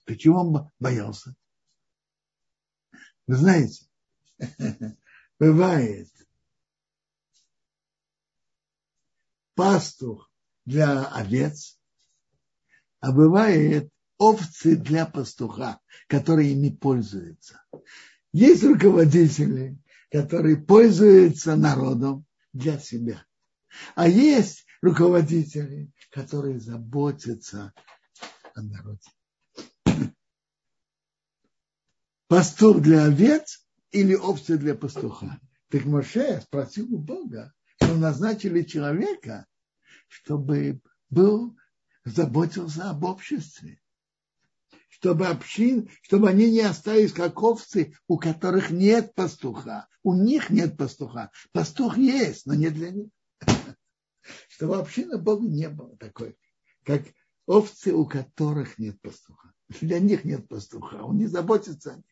[0.06, 1.36] Почему он боялся?
[3.28, 3.86] Вы знаете,
[5.40, 6.10] бывает
[9.56, 10.32] пастух
[10.66, 11.80] для овец,
[13.00, 17.64] а бывает овцы для пастуха, которые ими пользуются.
[18.32, 19.78] Есть руководители,
[20.12, 23.26] которые пользуются народом для себя.
[23.96, 27.74] А есть руководители, которые заботятся
[28.54, 29.10] о народе.
[32.28, 35.40] Пастух для овец или овцы для пастуха.
[35.70, 39.48] Так Моше спросил у Бога, что назначили человека,
[40.10, 41.58] чтобы был,
[42.04, 43.80] заботился об обществе
[44.90, 49.90] чтобы общин, чтобы они не остались как овцы, у которых нет пастуха.
[50.02, 51.30] У них нет пастуха.
[51.52, 53.10] Пастух есть, но не для них.
[54.48, 56.38] Чтобы община Бога не было такой,
[56.84, 57.04] как
[57.46, 59.54] овцы, у которых нет пастуха.
[59.82, 61.04] Для них нет пастуха.
[61.04, 62.06] Он не заботится о них.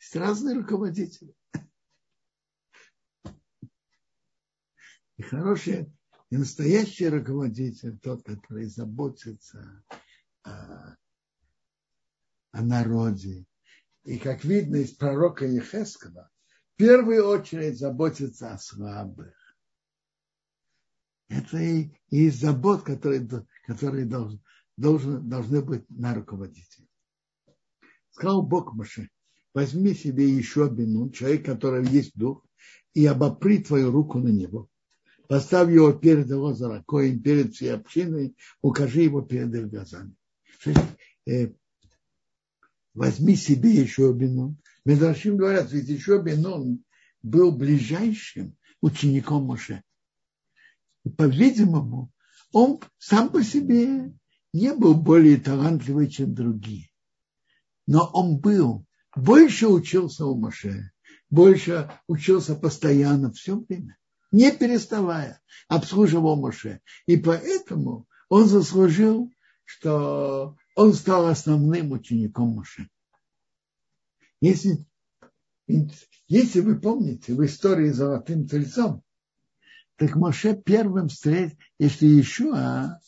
[0.00, 1.34] Есть разные руководители.
[5.16, 5.92] И хорошие
[6.30, 9.84] и настоящий руководитель тот, который заботится
[10.42, 10.96] о,
[12.50, 13.46] о народе.
[14.02, 16.30] И как видно из пророка Ехескова,
[16.74, 19.34] в первую очередь заботится о слабых.
[21.28, 23.28] Это и, и забот, которые,
[23.66, 24.42] которые должен,
[24.76, 26.86] должен, должны быть на руководителе.
[28.10, 29.08] Сказал Бог Маше,
[29.54, 32.44] возьми себе еще бину, человек, который есть дух,
[32.92, 34.68] и обопри твою руку на него
[35.28, 40.14] поставь его перед его заракоем, перед всей общиной, укажи его перед их глазами.
[41.26, 41.48] Э,
[42.94, 44.58] возьми себе еще Бенон.
[44.84, 46.84] Медрашим говорят, ведь еще Бенон
[47.22, 49.82] был ближайшим учеником Моше.
[51.04, 52.12] И, по-видимому,
[52.52, 54.12] он сам по себе
[54.52, 56.90] не был более талантливый, чем другие.
[57.86, 60.92] Но он был, больше учился у Моше,
[61.30, 63.96] больше учился постоянно все время
[64.34, 66.80] не переставая, обслуживал Моше.
[67.06, 69.32] И поэтому он заслужил,
[69.64, 72.88] что он стал основным учеником Моше.
[74.44, 74.84] Если,
[76.28, 79.02] если вы помните в истории с золотым тельцом,
[79.96, 83.00] так Моше первым встретил, если еще, а,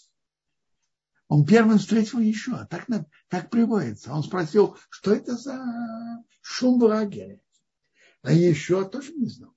[1.29, 2.87] он первым встретил еще, так,
[3.29, 4.15] так приводится.
[4.15, 5.63] Он спросил, что это за
[6.41, 7.43] шум в лагере.
[8.23, 9.53] А еще тоже не знал.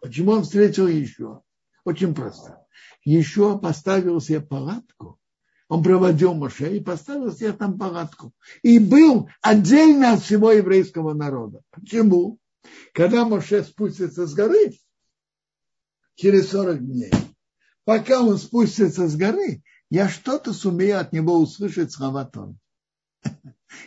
[0.00, 1.42] Почему он встретил еще?
[1.84, 2.66] Очень просто.
[3.04, 5.20] Еще поставил себе палатку.
[5.68, 8.32] Он проводил Моше и поставил себе там палатку.
[8.62, 11.62] И был отдельно от всего еврейского народа.
[11.70, 12.38] Почему?
[12.92, 14.72] Когда Моше спустится с горы,
[16.16, 17.12] через 40 дней,
[17.84, 22.58] пока он спустится с горы, я что-то сумею от него услышать слова Тон.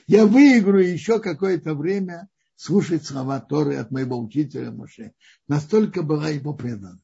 [0.07, 5.13] Я выиграю еще какое-то время слушать слова Торы от моего учителя Моше.
[5.47, 7.01] Настолько была его преданность.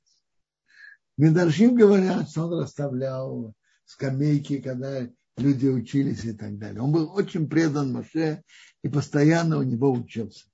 [1.18, 3.54] Медаршим говорят, что он расставлял
[3.86, 6.82] скамейки, когда люди учились и так далее.
[6.82, 8.44] Он был очень предан Моше
[8.84, 10.46] и постоянно у него учился.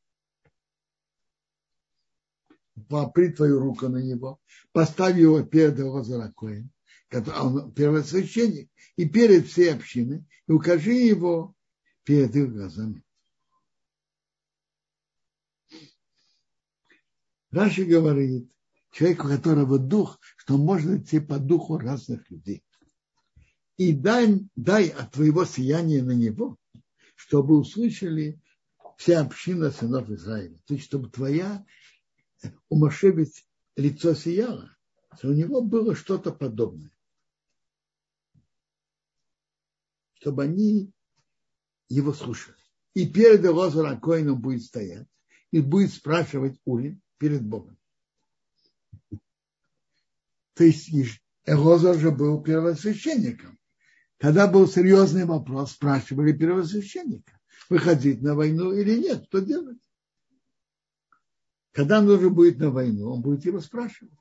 [2.87, 4.39] Попри твою руку на него,
[4.71, 6.71] поставь его перед его заракоем,
[7.11, 11.55] он первосвященник, и перед всей общиной, и укажи его
[12.03, 13.03] перед их глазами.
[17.51, 18.51] Раши говорит,
[18.91, 22.63] человеку, у которого дух, что можно идти по духу разных людей.
[23.79, 26.57] И дай, дай от твоего сияния на него,
[27.15, 28.37] чтобы услышали
[28.97, 30.59] вся община сынов Израиля.
[30.65, 31.65] То есть, чтобы твоя,
[32.67, 32.77] у
[33.77, 34.75] лицо сияло,
[35.17, 36.91] что у него было что-то подобное.
[40.15, 40.91] Чтобы они
[41.87, 42.57] его слушали.
[42.95, 45.07] И перед его Коином будет стоять
[45.51, 47.77] и будет спрашивать Улин, перед Богом.
[50.55, 50.89] То есть
[51.45, 53.57] Элозар же был первосвященником.
[54.19, 57.39] Когда был серьезный вопрос, спрашивали первосвященника,
[57.69, 59.77] выходить на войну или нет, что делать?
[61.71, 64.13] Когда уже будет на войну, он будет его спрашивать.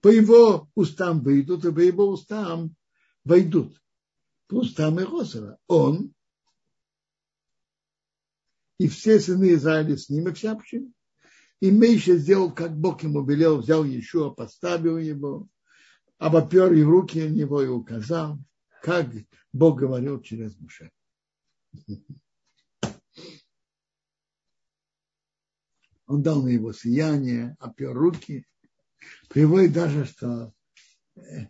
[0.00, 2.76] По его устам выйдут, и по его устам
[3.24, 3.82] войдут.
[4.46, 5.58] По устам Элозара.
[5.66, 6.14] Он
[8.78, 10.92] и все сыны Израиля с ним, и вся община.
[11.58, 15.48] И Мейша сделал, как Бог ему велел, взял еще, поставил его,
[16.18, 18.38] обопер и руки на него и указал,
[18.82, 19.06] как
[19.52, 20.90] Бог говорил через Муше.
[26.06, 28.44] Он дал на его сияние, опер руки.
[29.28, 30.52] Приводит даже, что
[31.14, 31.46] э,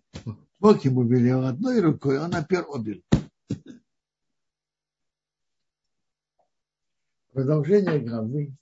[0.58, 3.02] Бог ему велел одной рукой, он опер обе.
[7.32, 8.54] Продолжение главы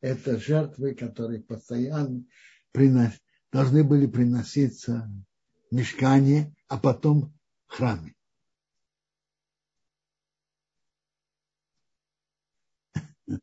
[0.00, 2.24] это жертвы, которые постоянно
[2.72, 3.12] принос,
[3.52, 5.10] должны были приноситься
[5.70, 7.37] мешкане, а потом в
[7.68, 8.14] храме.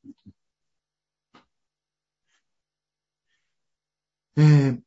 [4.38, 4.78] Э,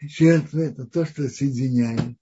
[0.00, 2.18] жертва– это то, что соединяет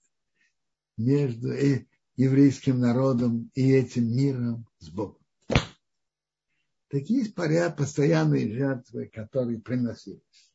[0.98, 5.24] между э, еврейским народом и этим миром с Богом.
[6.88, 10.45] Такие постоянные жертвы, которые приносились.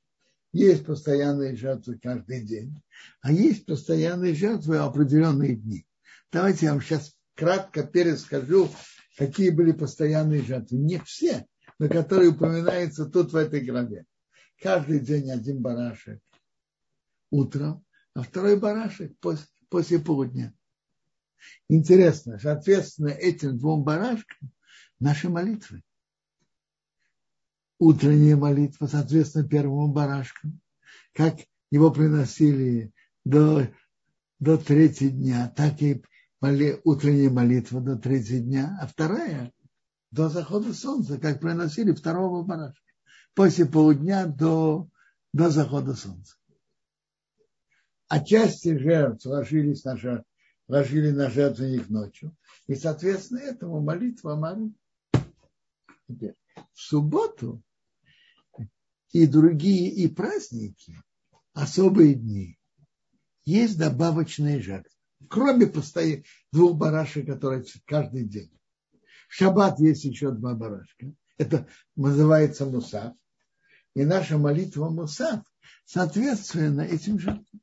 [0.54, 2.82] Есть постоянные жертвы каждый день,
[3.22, 5.86] а есть постоянные жертвы определенные дни.
[6.32, 8.70] Давайте я вам сейчас кратко перескажу,
[9.18, 10.78] какие были постоянные жертвы.
[10.78, 11.46] Не все,
[11.80, 14.06] но которые упоминаются тут в этой главе.
[14.62, 16.22] Каждый день один барашек
[17.30, 20.54] утром, а второй барашек после, после полудня.
[21.70, 24.52] Интересно, соответственно, этим двум барашкам
[25.00, 25.82] наши молитвы.
[27.82, 30.50] Утренняя молитва, соответственно, первому барашку,
[31.16, 31.38] как
[31.72, 32.94] его приносили
[33.26, 33.70] до,
[34.40, 36.04] до третьего дня, так и
[36.42, 39.52] моли, утренняя молитва до третьего дня, а вторая
[40.12, 42.86] до захода солнца, как приносили второго барашка,
[43.34, 44.88] после полудня до,
[45.34, 46.36] до захода солнца.
[48.10, 50.28] А части жертв ложились на жертву
[50.68, 52.38] ложили на жертвенник ночью.
[52.68, 54.72] И, соответственно, этому молитва Мары.
[56.08, 57.64] В субботу
[59.12, 61.02] и другие и праздники,
[61.54, 62.58] особые дни,
[63.44, 64.92] есть добавочные жертвы.
[65.30, 68.52] Кроме постоянных двух барашек, которые каждый день.
[69.30, 71.14] В шаббат есть еще два барашка.
[71.38, 73.14] Это называется мусав.
[73.94, 75.44] И наша молитва мусав
[75.86, 77.62] соответственно этим жертвам.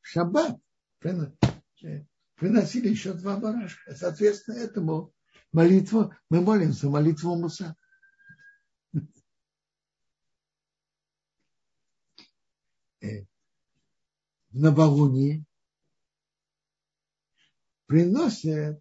[0.00, 0.58] В шаббат
[2.36, 3.94] приносили еще два барашка.
[3.94, 5.12] Соответственно, этому
[5.52, 7.76] молитву, мы молимся молитву Муса.
[13.02, 15.44] В новолуние
[17.86, 18.80] приносят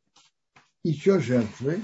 [0.84, 1.84] еще жертвы.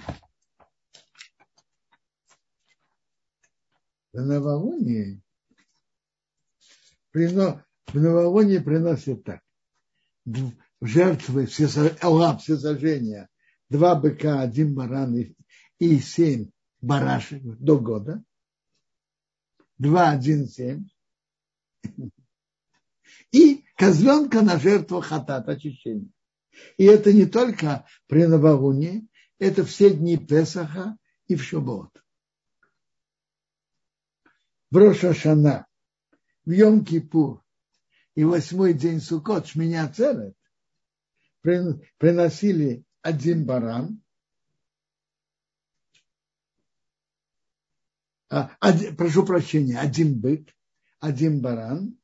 [4.13, 5.21] В новолуние,
[7.13, 9.41] в новолуние приносят так.
[10.81, 11.67] Жертвы, все,
[12.01, 13.29] Аллах, все сожжения,
[13.69, 15.35] два быка, один баран и,
[15.79, 18.23] и семь барашек до года,
[19.77, 20.87] два, один, семь,
[23.31, 26.09] и козленка на жертву хатат, очищения.
[26.77, 29.07] И это не только при новолунии,
[29.39, 30.97] это все дни Песаха
[31.27, 31.91] и в Шабот.
[34.71, 35.67] В Рошашана,
[36.45, 37.41] в Йом-Кипур
[38.15, 40.35] и восьмой день Суккот, Шминя Церет,
[41.41, 44.01] приносили один баран,
[48.29, 50.53] а, один, прошу прощения, один бык,
[50.99, 51.97] один баран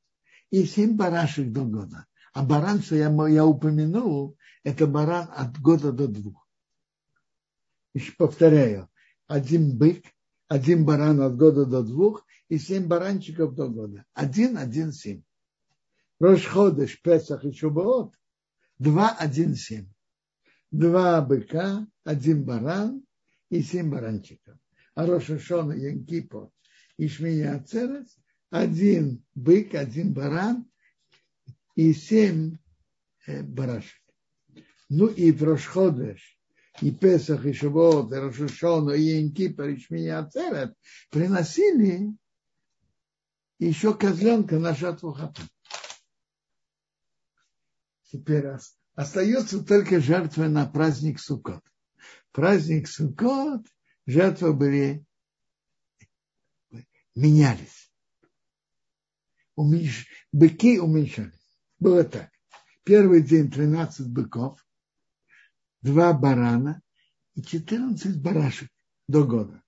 [0.53, 2.05] и семь барашек до года.
[2.31, 6.47] А баран, что я, я упомянул, это баран от года до двух.
[7.95, 8.87] Еще повторяю,
[9.25, 10.05] один бык,
[10.47, 14.05] один баран от года до двух и семь баранчиков до года.
[14.13, 15.23] Один, один, семь.
[16.19, 18.13] Рошходыш, Песах и Шубаот
[18.77, 19.89] Два, один, семь.
[20.69, 23.03] Два быка, один баран
[23.49, 24.55] и семь баранчиков.
[24.93, 26.51] А Рошашона, Янкипо
[26.97, 28.19] и Шмия Ацерес,
[28.53, 30.69] один бык, один баран
[31.75, 32.59] и семь
[33.25, 33.99] э, барашек.
[34.89, 36.37] Ну и в Рошходеш,
[36.79, 40.69] и Песах, и Шавот, и Рошашона, и Янкипо, и Шмия Ацерес
[41.09, 42.15] приносили
[43.57, 45.41] еще козленка на жатву хату.
[48.11, 48.45] Теперь
[48.93, 51.63] остается только жертва на праздник Суккот.
[52.31, 53.65] Праздник Суккот,
[54.05, 55.03] жертвы были,
[57.15, 57.83] менялись.
[59.55, 61.33] Уменьш, быки уменьшались.
[61.79, 62.29] Было так.
[62.83, 64.65] Первый день 13 быков,
[65.81, 66.81] два барана
[67.35, 68.69] и 14 барашек
[69.07, 69.63] до года.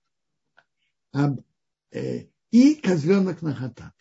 [1.12, 1.34] А,
[1.92, 3.94] э, и козленок на хатат.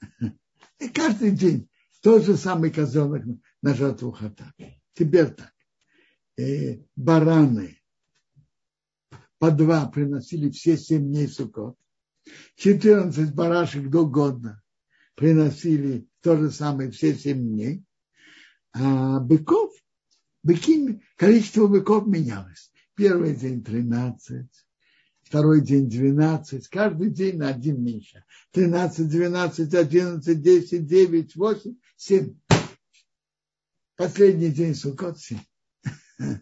[0.78, 1.68] И каждый день
[2.02, 3.24] тот же самый козленок
[3.62, 4.52] на жатву хата.
[4.94, 5.52] Теперь так.
[6.36, 7.80] Э, бараны
[9.38, 11.76] по два приносили все семь дней сукот.
[12.56, 14.62] 14 барашек до года
[15.18, 17.84] приносили то же самое все семь дней.
[18.72, 19.72] А быков,
[20.44, 22.70] быки, количество быков менялось.
[22.94, 24.46] Первый день 13,
[25.22, 28.24] второй день 12, каждый день на один меньше.
[28.52, 32.38] 13, 12, 11, 10, 9, 8, 7.
[33.96, 35.18] Последний день Суккот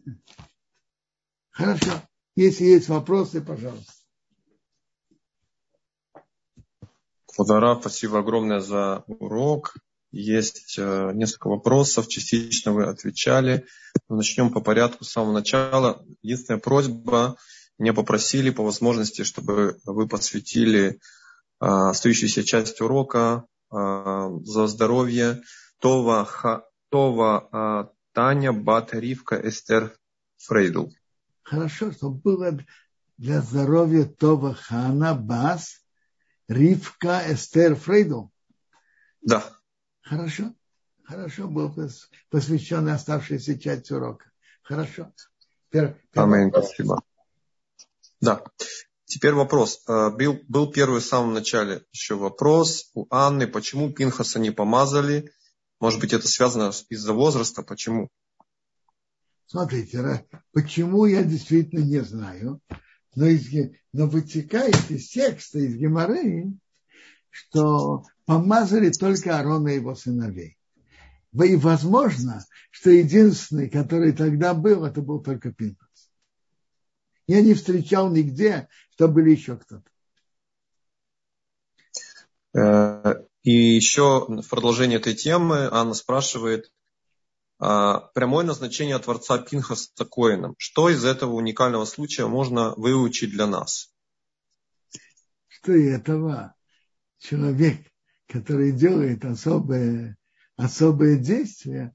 [1.51, 2.03] Хорошо.
[2.35, 3.95] Если есть вопросы, пожалуйста.
[7.37, 9.74] Квадара, спасибо огромное за урок.
[10.11, 13.66] есть э, несколько вопросов, частично вы отвечали.
[14.09, 16.03] Начнем по порядку с самого начала.
[16.22, 17.37] Единственная просьба,
[17.78, 20.97] меня попросили по возможности, чтобы вы посвятили э,
[21.61, 23.76] остающуюся часть урока э,
[24.43, 25.43] за здоровье
[25.78, 29.95] Това, Ха, Това Таня Бат Ривка Эстер
[30.39, 30.87] Фрейдл.
[31.43, 32.59] Хорошо, чтобы было
[33.18, 35.82] для здоровья Това Хана Бас
[36.49, 38.26] Ривка Эстер Фрейдл.
[39.22, 39.44] Да.
[40.03, 40.55] Хорошо.
[41.05, 41.74] Хорошо был
[42.30, 44.30] посвящен оставшейся часть урока.
[44.62, 45.12] Хорошо.
[45.70, 47.03] Пер, спасибо.
[48.20, 48.42] Да.
[49.05, 49.82] Теперь вопрос.
[49.88, 55.30] Э, был, был первый в самом начале еще вопрос у Анны, почему Пинхаса не помазали?
[55.78, 57.62] Может быть, это связано из-за возраста?
[57.62, 58.09] Почему?
[59.47, 62.61] Смотрите, почему я действительно не знаю,
[63.16, 66.56] но, из, но вытекает из текста, из Геморреи,
[67.30, 70.56] что помазали только Аарона и его сыновей.
[71.32, 76.10] И возможно, что единственный, который тогда был, это был только Пинхас.
[77.26, 79.90] Я не встречал нигде, что были еще кто-то.
[82.54, 86.70] Э, и еще в продолжение этой темы Анна спрашивает,
[87.59, 90.54] прямое назначение Творца Пинхаса Коином.
[90.59, 93.92] Что из этого уникального случая можно выучить для нас?
[95.48, 96.54] Что этого
[97.18, 97.80] человек,
[98.28, 100.16] который делает особые,
[100.57, 101.94] особые действия,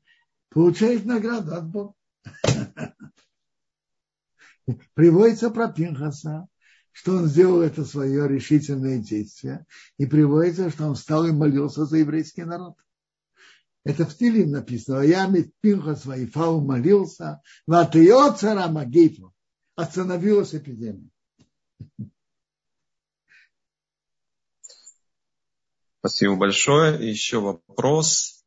[0.50, 1.94] получает награду от Бога.
[4.94, 6.48] Приводится про Пинхаса,
[6.92, 9.66] что он сделал это свое решительное действие,
[9.98, 12.76] и приводится, что он встал и молился за еврейский народ.
[13.84, 15.02] Это в стиле написано.
[15.02, 19.34] Я Пинхас Вайфау молился, Ватио цара Магейфу.
[19.76, 21.10] Остановилась эпидемия.
[26.00, 27.10] Спасибо большое.
[27.10, 28.44] Еще вопрос.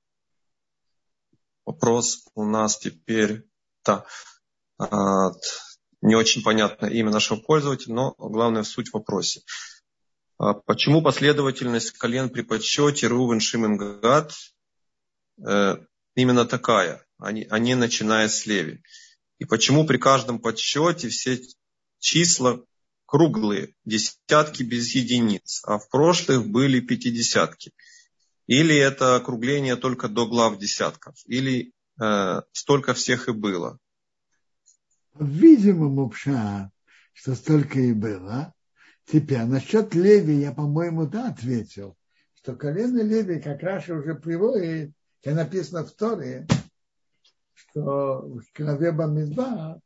[1.65, 3.49] Вопрос у нас теперь
[3.85, 4.05] да,
[6.03, 9.43] не очень понятно имя нашего пользователя, но главная суть в вопросе.
[10.39, 14.33] А почему последовательность колен при подсчете Рувен Шимон Гад
[15.37, 18.83] именно такая, а не, начиная с Леви?
[19.39, 21.41] И почему при каждом подсчете все
[21.99, 22.61] числа
[23.07, 27.73] круглые, десятки без единиц, а в прошлых были пятидесятки.
[28.47, 31.73] Или это округление только до глав десятков, или
[32.03, 33.79] э, столько всех и было.
[35.19, 36.73] Видимо, мупша,
[37.13, 38.53] что столько и было.
[39.07, 41.97] Теперь насчет Леви я, по-моему, да, ответил,
[42.35, 44.93] что колено Леви, как Раша уже приводит,
[45.25, 46.47] как написано в Торе,
[47.55, 49.81] что в главе Бамидба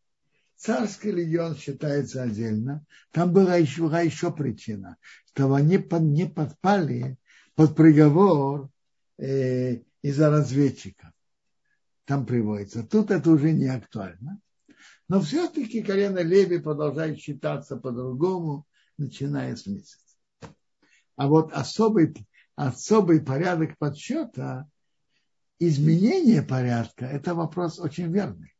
[0.57, 2.85] Царский легион считается отдельно.
[3.13, 7.17] Там была еще, была еще причина, что они не подпали
[7.55, 8.69] под приговор
[9.19, 11.11] э, из-за разведчиков.
[12.05, 12.83] Там приводится.
[12.83, 14.41] Тут это уже не актуально.
[15.07, 18.67] Но все-таки колено Леви продолжает считаться по-другому,
[18.97, 20.17] начиная с месяца.
[21.15, 22.13] А вот особый,
[22.57, 24.69] особый порядок подсчета,
[25.59, 28.55] изменение порядка, это вопрос очень верный.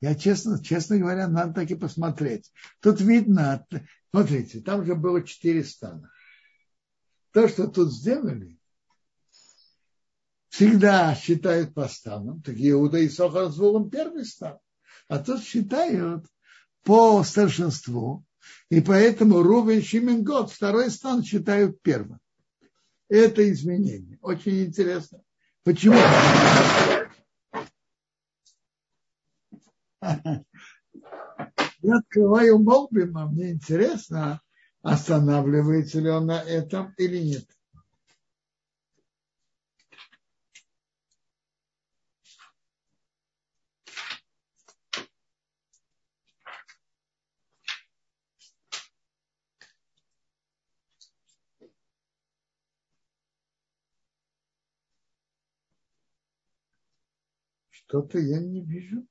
[0.00, 2.52] Я честно, честно говоря, надо так и посмотреть.
[2.80, 3.66] Тут видно,
[4.10, 6.10] смотрите, там же было четыре стана.
[7.32, 8.58] То, что тут сделали,
[10.50, 12.42] всегда считают по станам.
[12.42, 14.58] Так Иуда и Сохар с Вулом первый стан.
[15.08, 16.26] А тут считают
[16.84, 18.24] по старшинству.
[18.68, 22.20] И поэтому Рувен Шимен второй стан считают первым.
[23.08, 24.18] Это изменение.
[24.20, 25.23] Очень интересно.
[25.64, 25.96] Почему?
[31.80, 34.42] Я открываю Молбима, мне интересно,
[34.82, 37.46] останавливается ли он на этом или нет.
[57.86, 59.06] Что-то я не вижу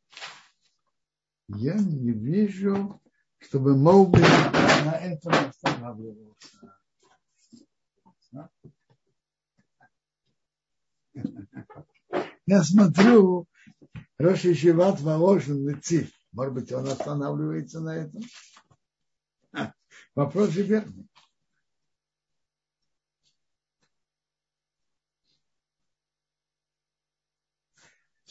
[1.49, 3.01] я не вижу,
[3.39, 6.77] чтобы Моуби на этом останавливался.
[12.45, 13.47] Я смотрю,
[14.17, 15.79] Роши Шиват Воложен.
[16.31, 18.21] Может быть, он останавливается на этом?
[20.15, 21.07] вопрос же верный.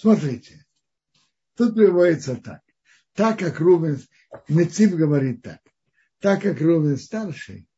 [0.03, 0.67] Смотрите,
[1.55, 2.61] тут приводится так
[3.15, 4.01] так как Рубен,
[4.49, 5.61] Нецив говорит так,
[6.19, 7.69] так как Рубен старший,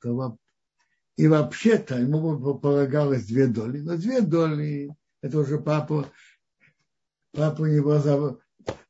[0.00, 0.38] то
[1.16, 3.78] И вообще-то ему полагалось две доли.
[3.78, 6.10] Но две доли, это уже папа,
[7.32, 8.40] папа его,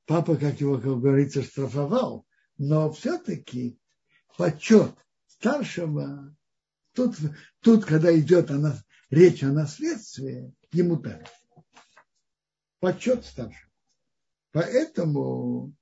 [0.07, 2.26] папа, как его, как говорится, штрафовал.
[2.59, 3.78] Но все-таки
[4.36, 4.93] почет
[5.26, 6.34] старшего,
[6.93, 7.16] тут,
[7.61, 11.28] тут когда идет о нас, речь о наследстве, ему так.
[12.82, 13.70] Почет старшего.
[14.50, 15.72] Поэтому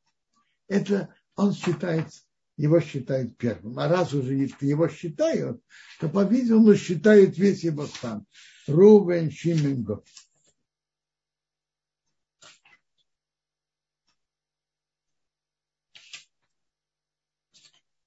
[0.69, 2.09] это он считает,
[2.59, 3.79] его считают первым.
[3.79, 5.65] А раз уже его считают,
[5.99, 8.27] то, по-видимому, считают весь его стан.
[8.67, 9.87] Рубен, Шимен.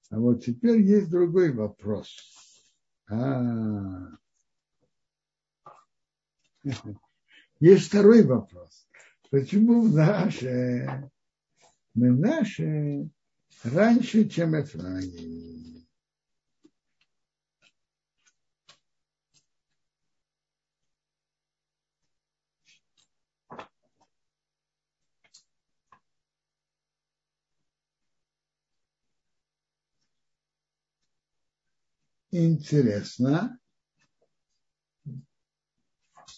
[0.08, 2.16] А вот теперь есть другой вопрос.
[3.10, 4.06] А,
[7.58, 8.83] есть второй вопрос.
[9.34, 11.10] Почему наше,
[11.92, 13.10] мы наши
[13.64, 15.84] раньше, чем Эфраим?
[32.30, 33.58] Интересно.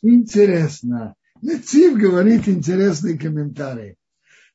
[0.00, 1.14] Интересно.
[1.42, 3.96] Нецив говорит интересный комментарий.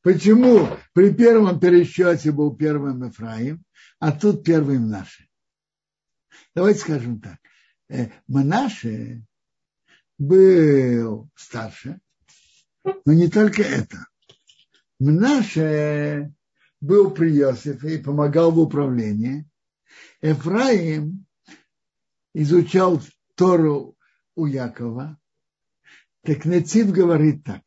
[0.02, 3.64] Почему при первом пересчете был первым Ефраим,
[4.00, 5.28] а тут первым наши?
[6.56, 7.38] Давайте скажем так.
[7.90, 9.24] Э, Манаше
[10.18, 12.00] был старше,
[12.84, 14.08] но не только это.
[15.00, 16.34] Мнаше
[16.80, 19.48] был при Иосифе и помогал в управлении.
[20.22, 21.26] Ефраим
[22.34, 23.02] изучал
[23.36, 23.96] Тору
[24.36, 25.21] у Якова,
[26.24, 27.64] так Нецив говорит так.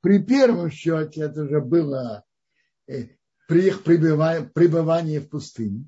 [0.00, 2.24] При первом счете это уже было
[2.86, 3.08] э,
[3.46, 5.86] при их пребывании в пустыне,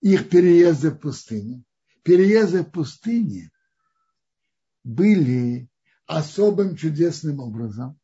[0.00, 1.62] их переезды в пустыне.
[2.02, 3.50] Переезды в пустыне
[4.82, 5.68] были
[6.06, 8.00] особым чудесным образом,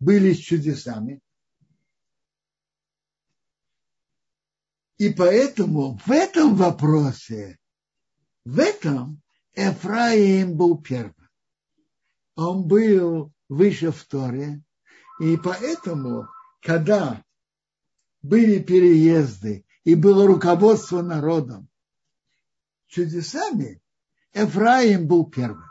[0.00, 1.22] были с чудесами.
[4.98, 7.58] И поэтому в этом вопросе,
[8.44, 9.21] в этом
[9.54, 11.28] Эфраим был первым.
[12.36, 14.62] Он был выше в Торе.
[15.20, 16.28] И поэтому,
[16.60, 17.22] когда
[18.22, 21.68] были переезды и было руководство народом
[22.86, 23.82] чудесами,
[24.32, 25.68] Эфраим был первым.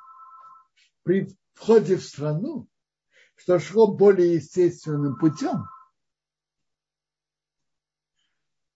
[1.04, 2.68] При входе в страну,
[3.36, 5.66] что шло более естественным путем,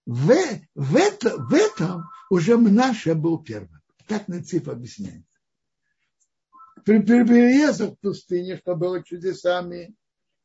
[0.05, 0.31] в,
[0.75, 3.74] в, это, в этом уже Мнаше был первым.
[4.07, 5.25] Так Нациф объясняет.
[6.83, 9.95] При переездах в пустыне, что было чудесами,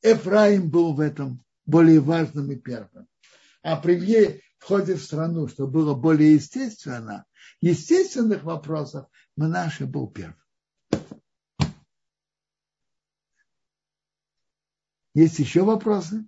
[0.02, 3.06] Эфраим был в этом более важным и первым.
[3.62, 7.26] А при входе в страну, что было более естественно,
[7.60, 9.06] естественных вопросов,
[9.36, 10.36] Манаше был первым.
[15.12, 16.26] Есть еще вопросы?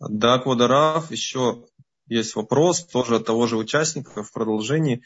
[0.00, 1.64] Да, Квадарав, еще
[2.06, 5.02] есть вопрос тоже от того же участника в продолжении.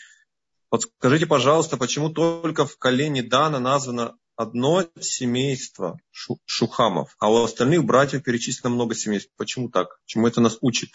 [0.69, 8.23] Подскажите, пожалуйста, почему только в колене Дана названо одно семейство Шухамов, а у остальных братьев
[8.23, 9.33] перечислено много семейств?
[9.37, 10.01] Почему так?
[10.05, 10.91] Чему это нас учит?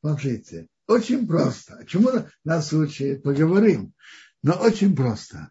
[0.00, 1.84] Смотрите, очень просто.
[1.86, 2.10] Чему
[2.44, 3.22] нас учит?
[3.22, 3.94] Поговорим.
[4.42, 5.50] Но очень просто.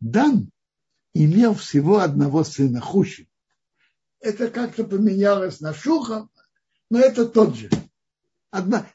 [0.00, 0.50] Дан
[1.14, 3.28] имел всего одного сына, Хуши.
[4.20, 6.30] Это как-то поменялось на Шухам,
[6.90, 7.70] но это тот же
[8.50, 8.86] одна,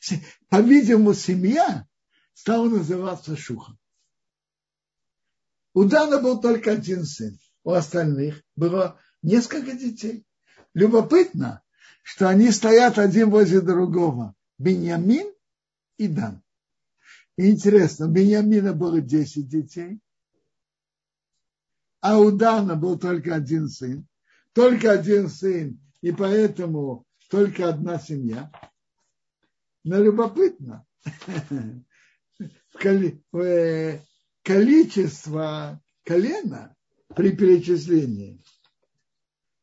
[0.50, 1.88] по-видимому, семья
[2.34, 3.78] стала называться Шухом.
[5.74, 10.26] У Дана был только один сын, у остальных было несколько детей.
[10.74, 11.62] Любопытно,
[12.04, 14.36] что они стоят один возле другого.
[14.58, 15.34] Беньямин
[15.98, 16.44] и Дан.
[17.38, 20.00] И интересно, у Беньямина было 10 детей,
[22.02, 24.08] а у Дана был только один сын.
[24.54, 28.52] Только один сын, и поэтому только одна семья.
[29.84, 30.86] Но любопытно,
[33.34, 34.00] э,
[34.44, 36.76] количество колена
[37.16, 38.44] при перечислении.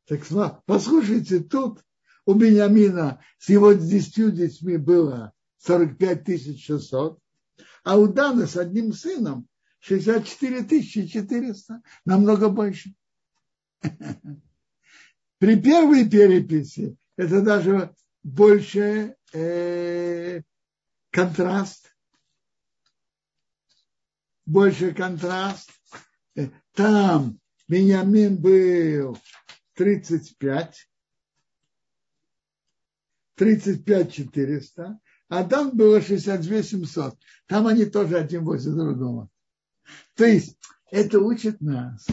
[0.07, 0.25] Так
[0.67, 1.85] послушайте, тут
[2.25, 7.19] у Бениамина с его десятью детьми было 45 600,
[7.85, 9.49] а у Дана с одним сыном
[9.81, 12.95] 64 400, намного больше.
[15.39, 17.95] При первой переписи это даже
[18.29, 20.43] больше э,
[21.11, 21.95] контраст,
[24.45, 25.71] больше контраст.
[26.37, 29.19] Э, там Беньямин был
[29.75, 30.91] 35,
[33.35, 37.19] 35 400, а там было 62 700.
[37.47, 39.31] Там они тоже один возле другого.
[40.15, 40.59] То есть
[40.91, 42.07] это учит нас.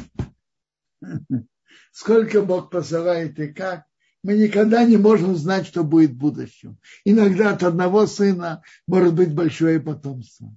[1.91, 3.85] Сколько Бог посылает и как,
[4.25, 6.79] мы никогда не можем знать, что будет в будущем.
[7.03, 10.51] Иногда от одного сына может быть большое потомство.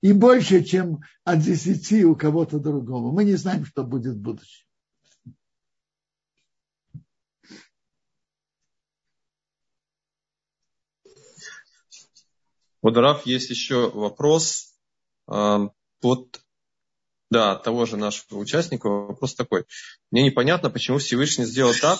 [0.00, 3.12] И больше, чем от десяти у кого-то другого.
[3.12, 4.64] Мы не знаем, что будет в будущем.
[12.82, 14.74] Раф, есть еще вопрос
[15.30, 15.68] э,
[16.00, 16.40] от
[17.30, 18.88] да, того же нашего участника.
[18.88, 19.64] Вопрос такой.
[20.10, 21.98] Мне непонятно, почему Всевышний сделал так,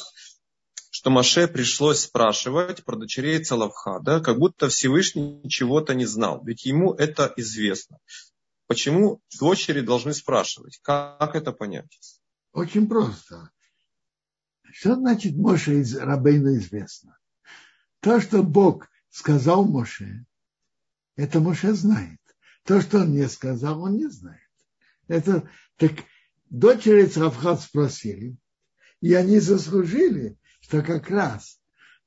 [1.04, 6.42] что Маше пришлось спрашивать про дочерей Целавхада, как будто Всевышний чего-то не знал.
[6.42, 7.98] Ведь ему это известно.
[8.68, 10.80] Почему дочери должны спрашивать?
[10.80, 12.00] Как это понять?
[12.54, 13.50] Очень просто.
[14.72, 17.18] Что значит Моше из Рабейна известно?
[18.00, 20.24] То, что Бог сказал Моше,
[21.16, 22.20] это Моше знает.
[22.62, 24.48] То, что он не сказал, он не знает.
[25.08, 25.92] Это так
[26.48, 28.38] дочери Цравхат спросили,
[29.02, 31.60] и они заслужили, что как раз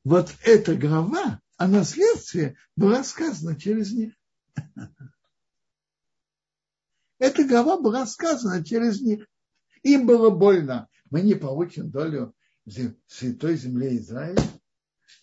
[0.03, 4.13] вот эта глава о наследстве была сказана через них.
[7.19, 9.27] Эта глава была сказана через них.
[9.83, 10.87] Им было больно.
[11.11, 12.33] Мы не получим долю
[13.05, 14.41] святой земле Израиля.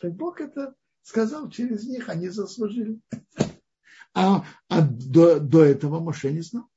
[0.00, 3.00] Так Бог это сказал через них, они заслужили.
[4.16, 6.68] А, а до, до этого Моше не знал.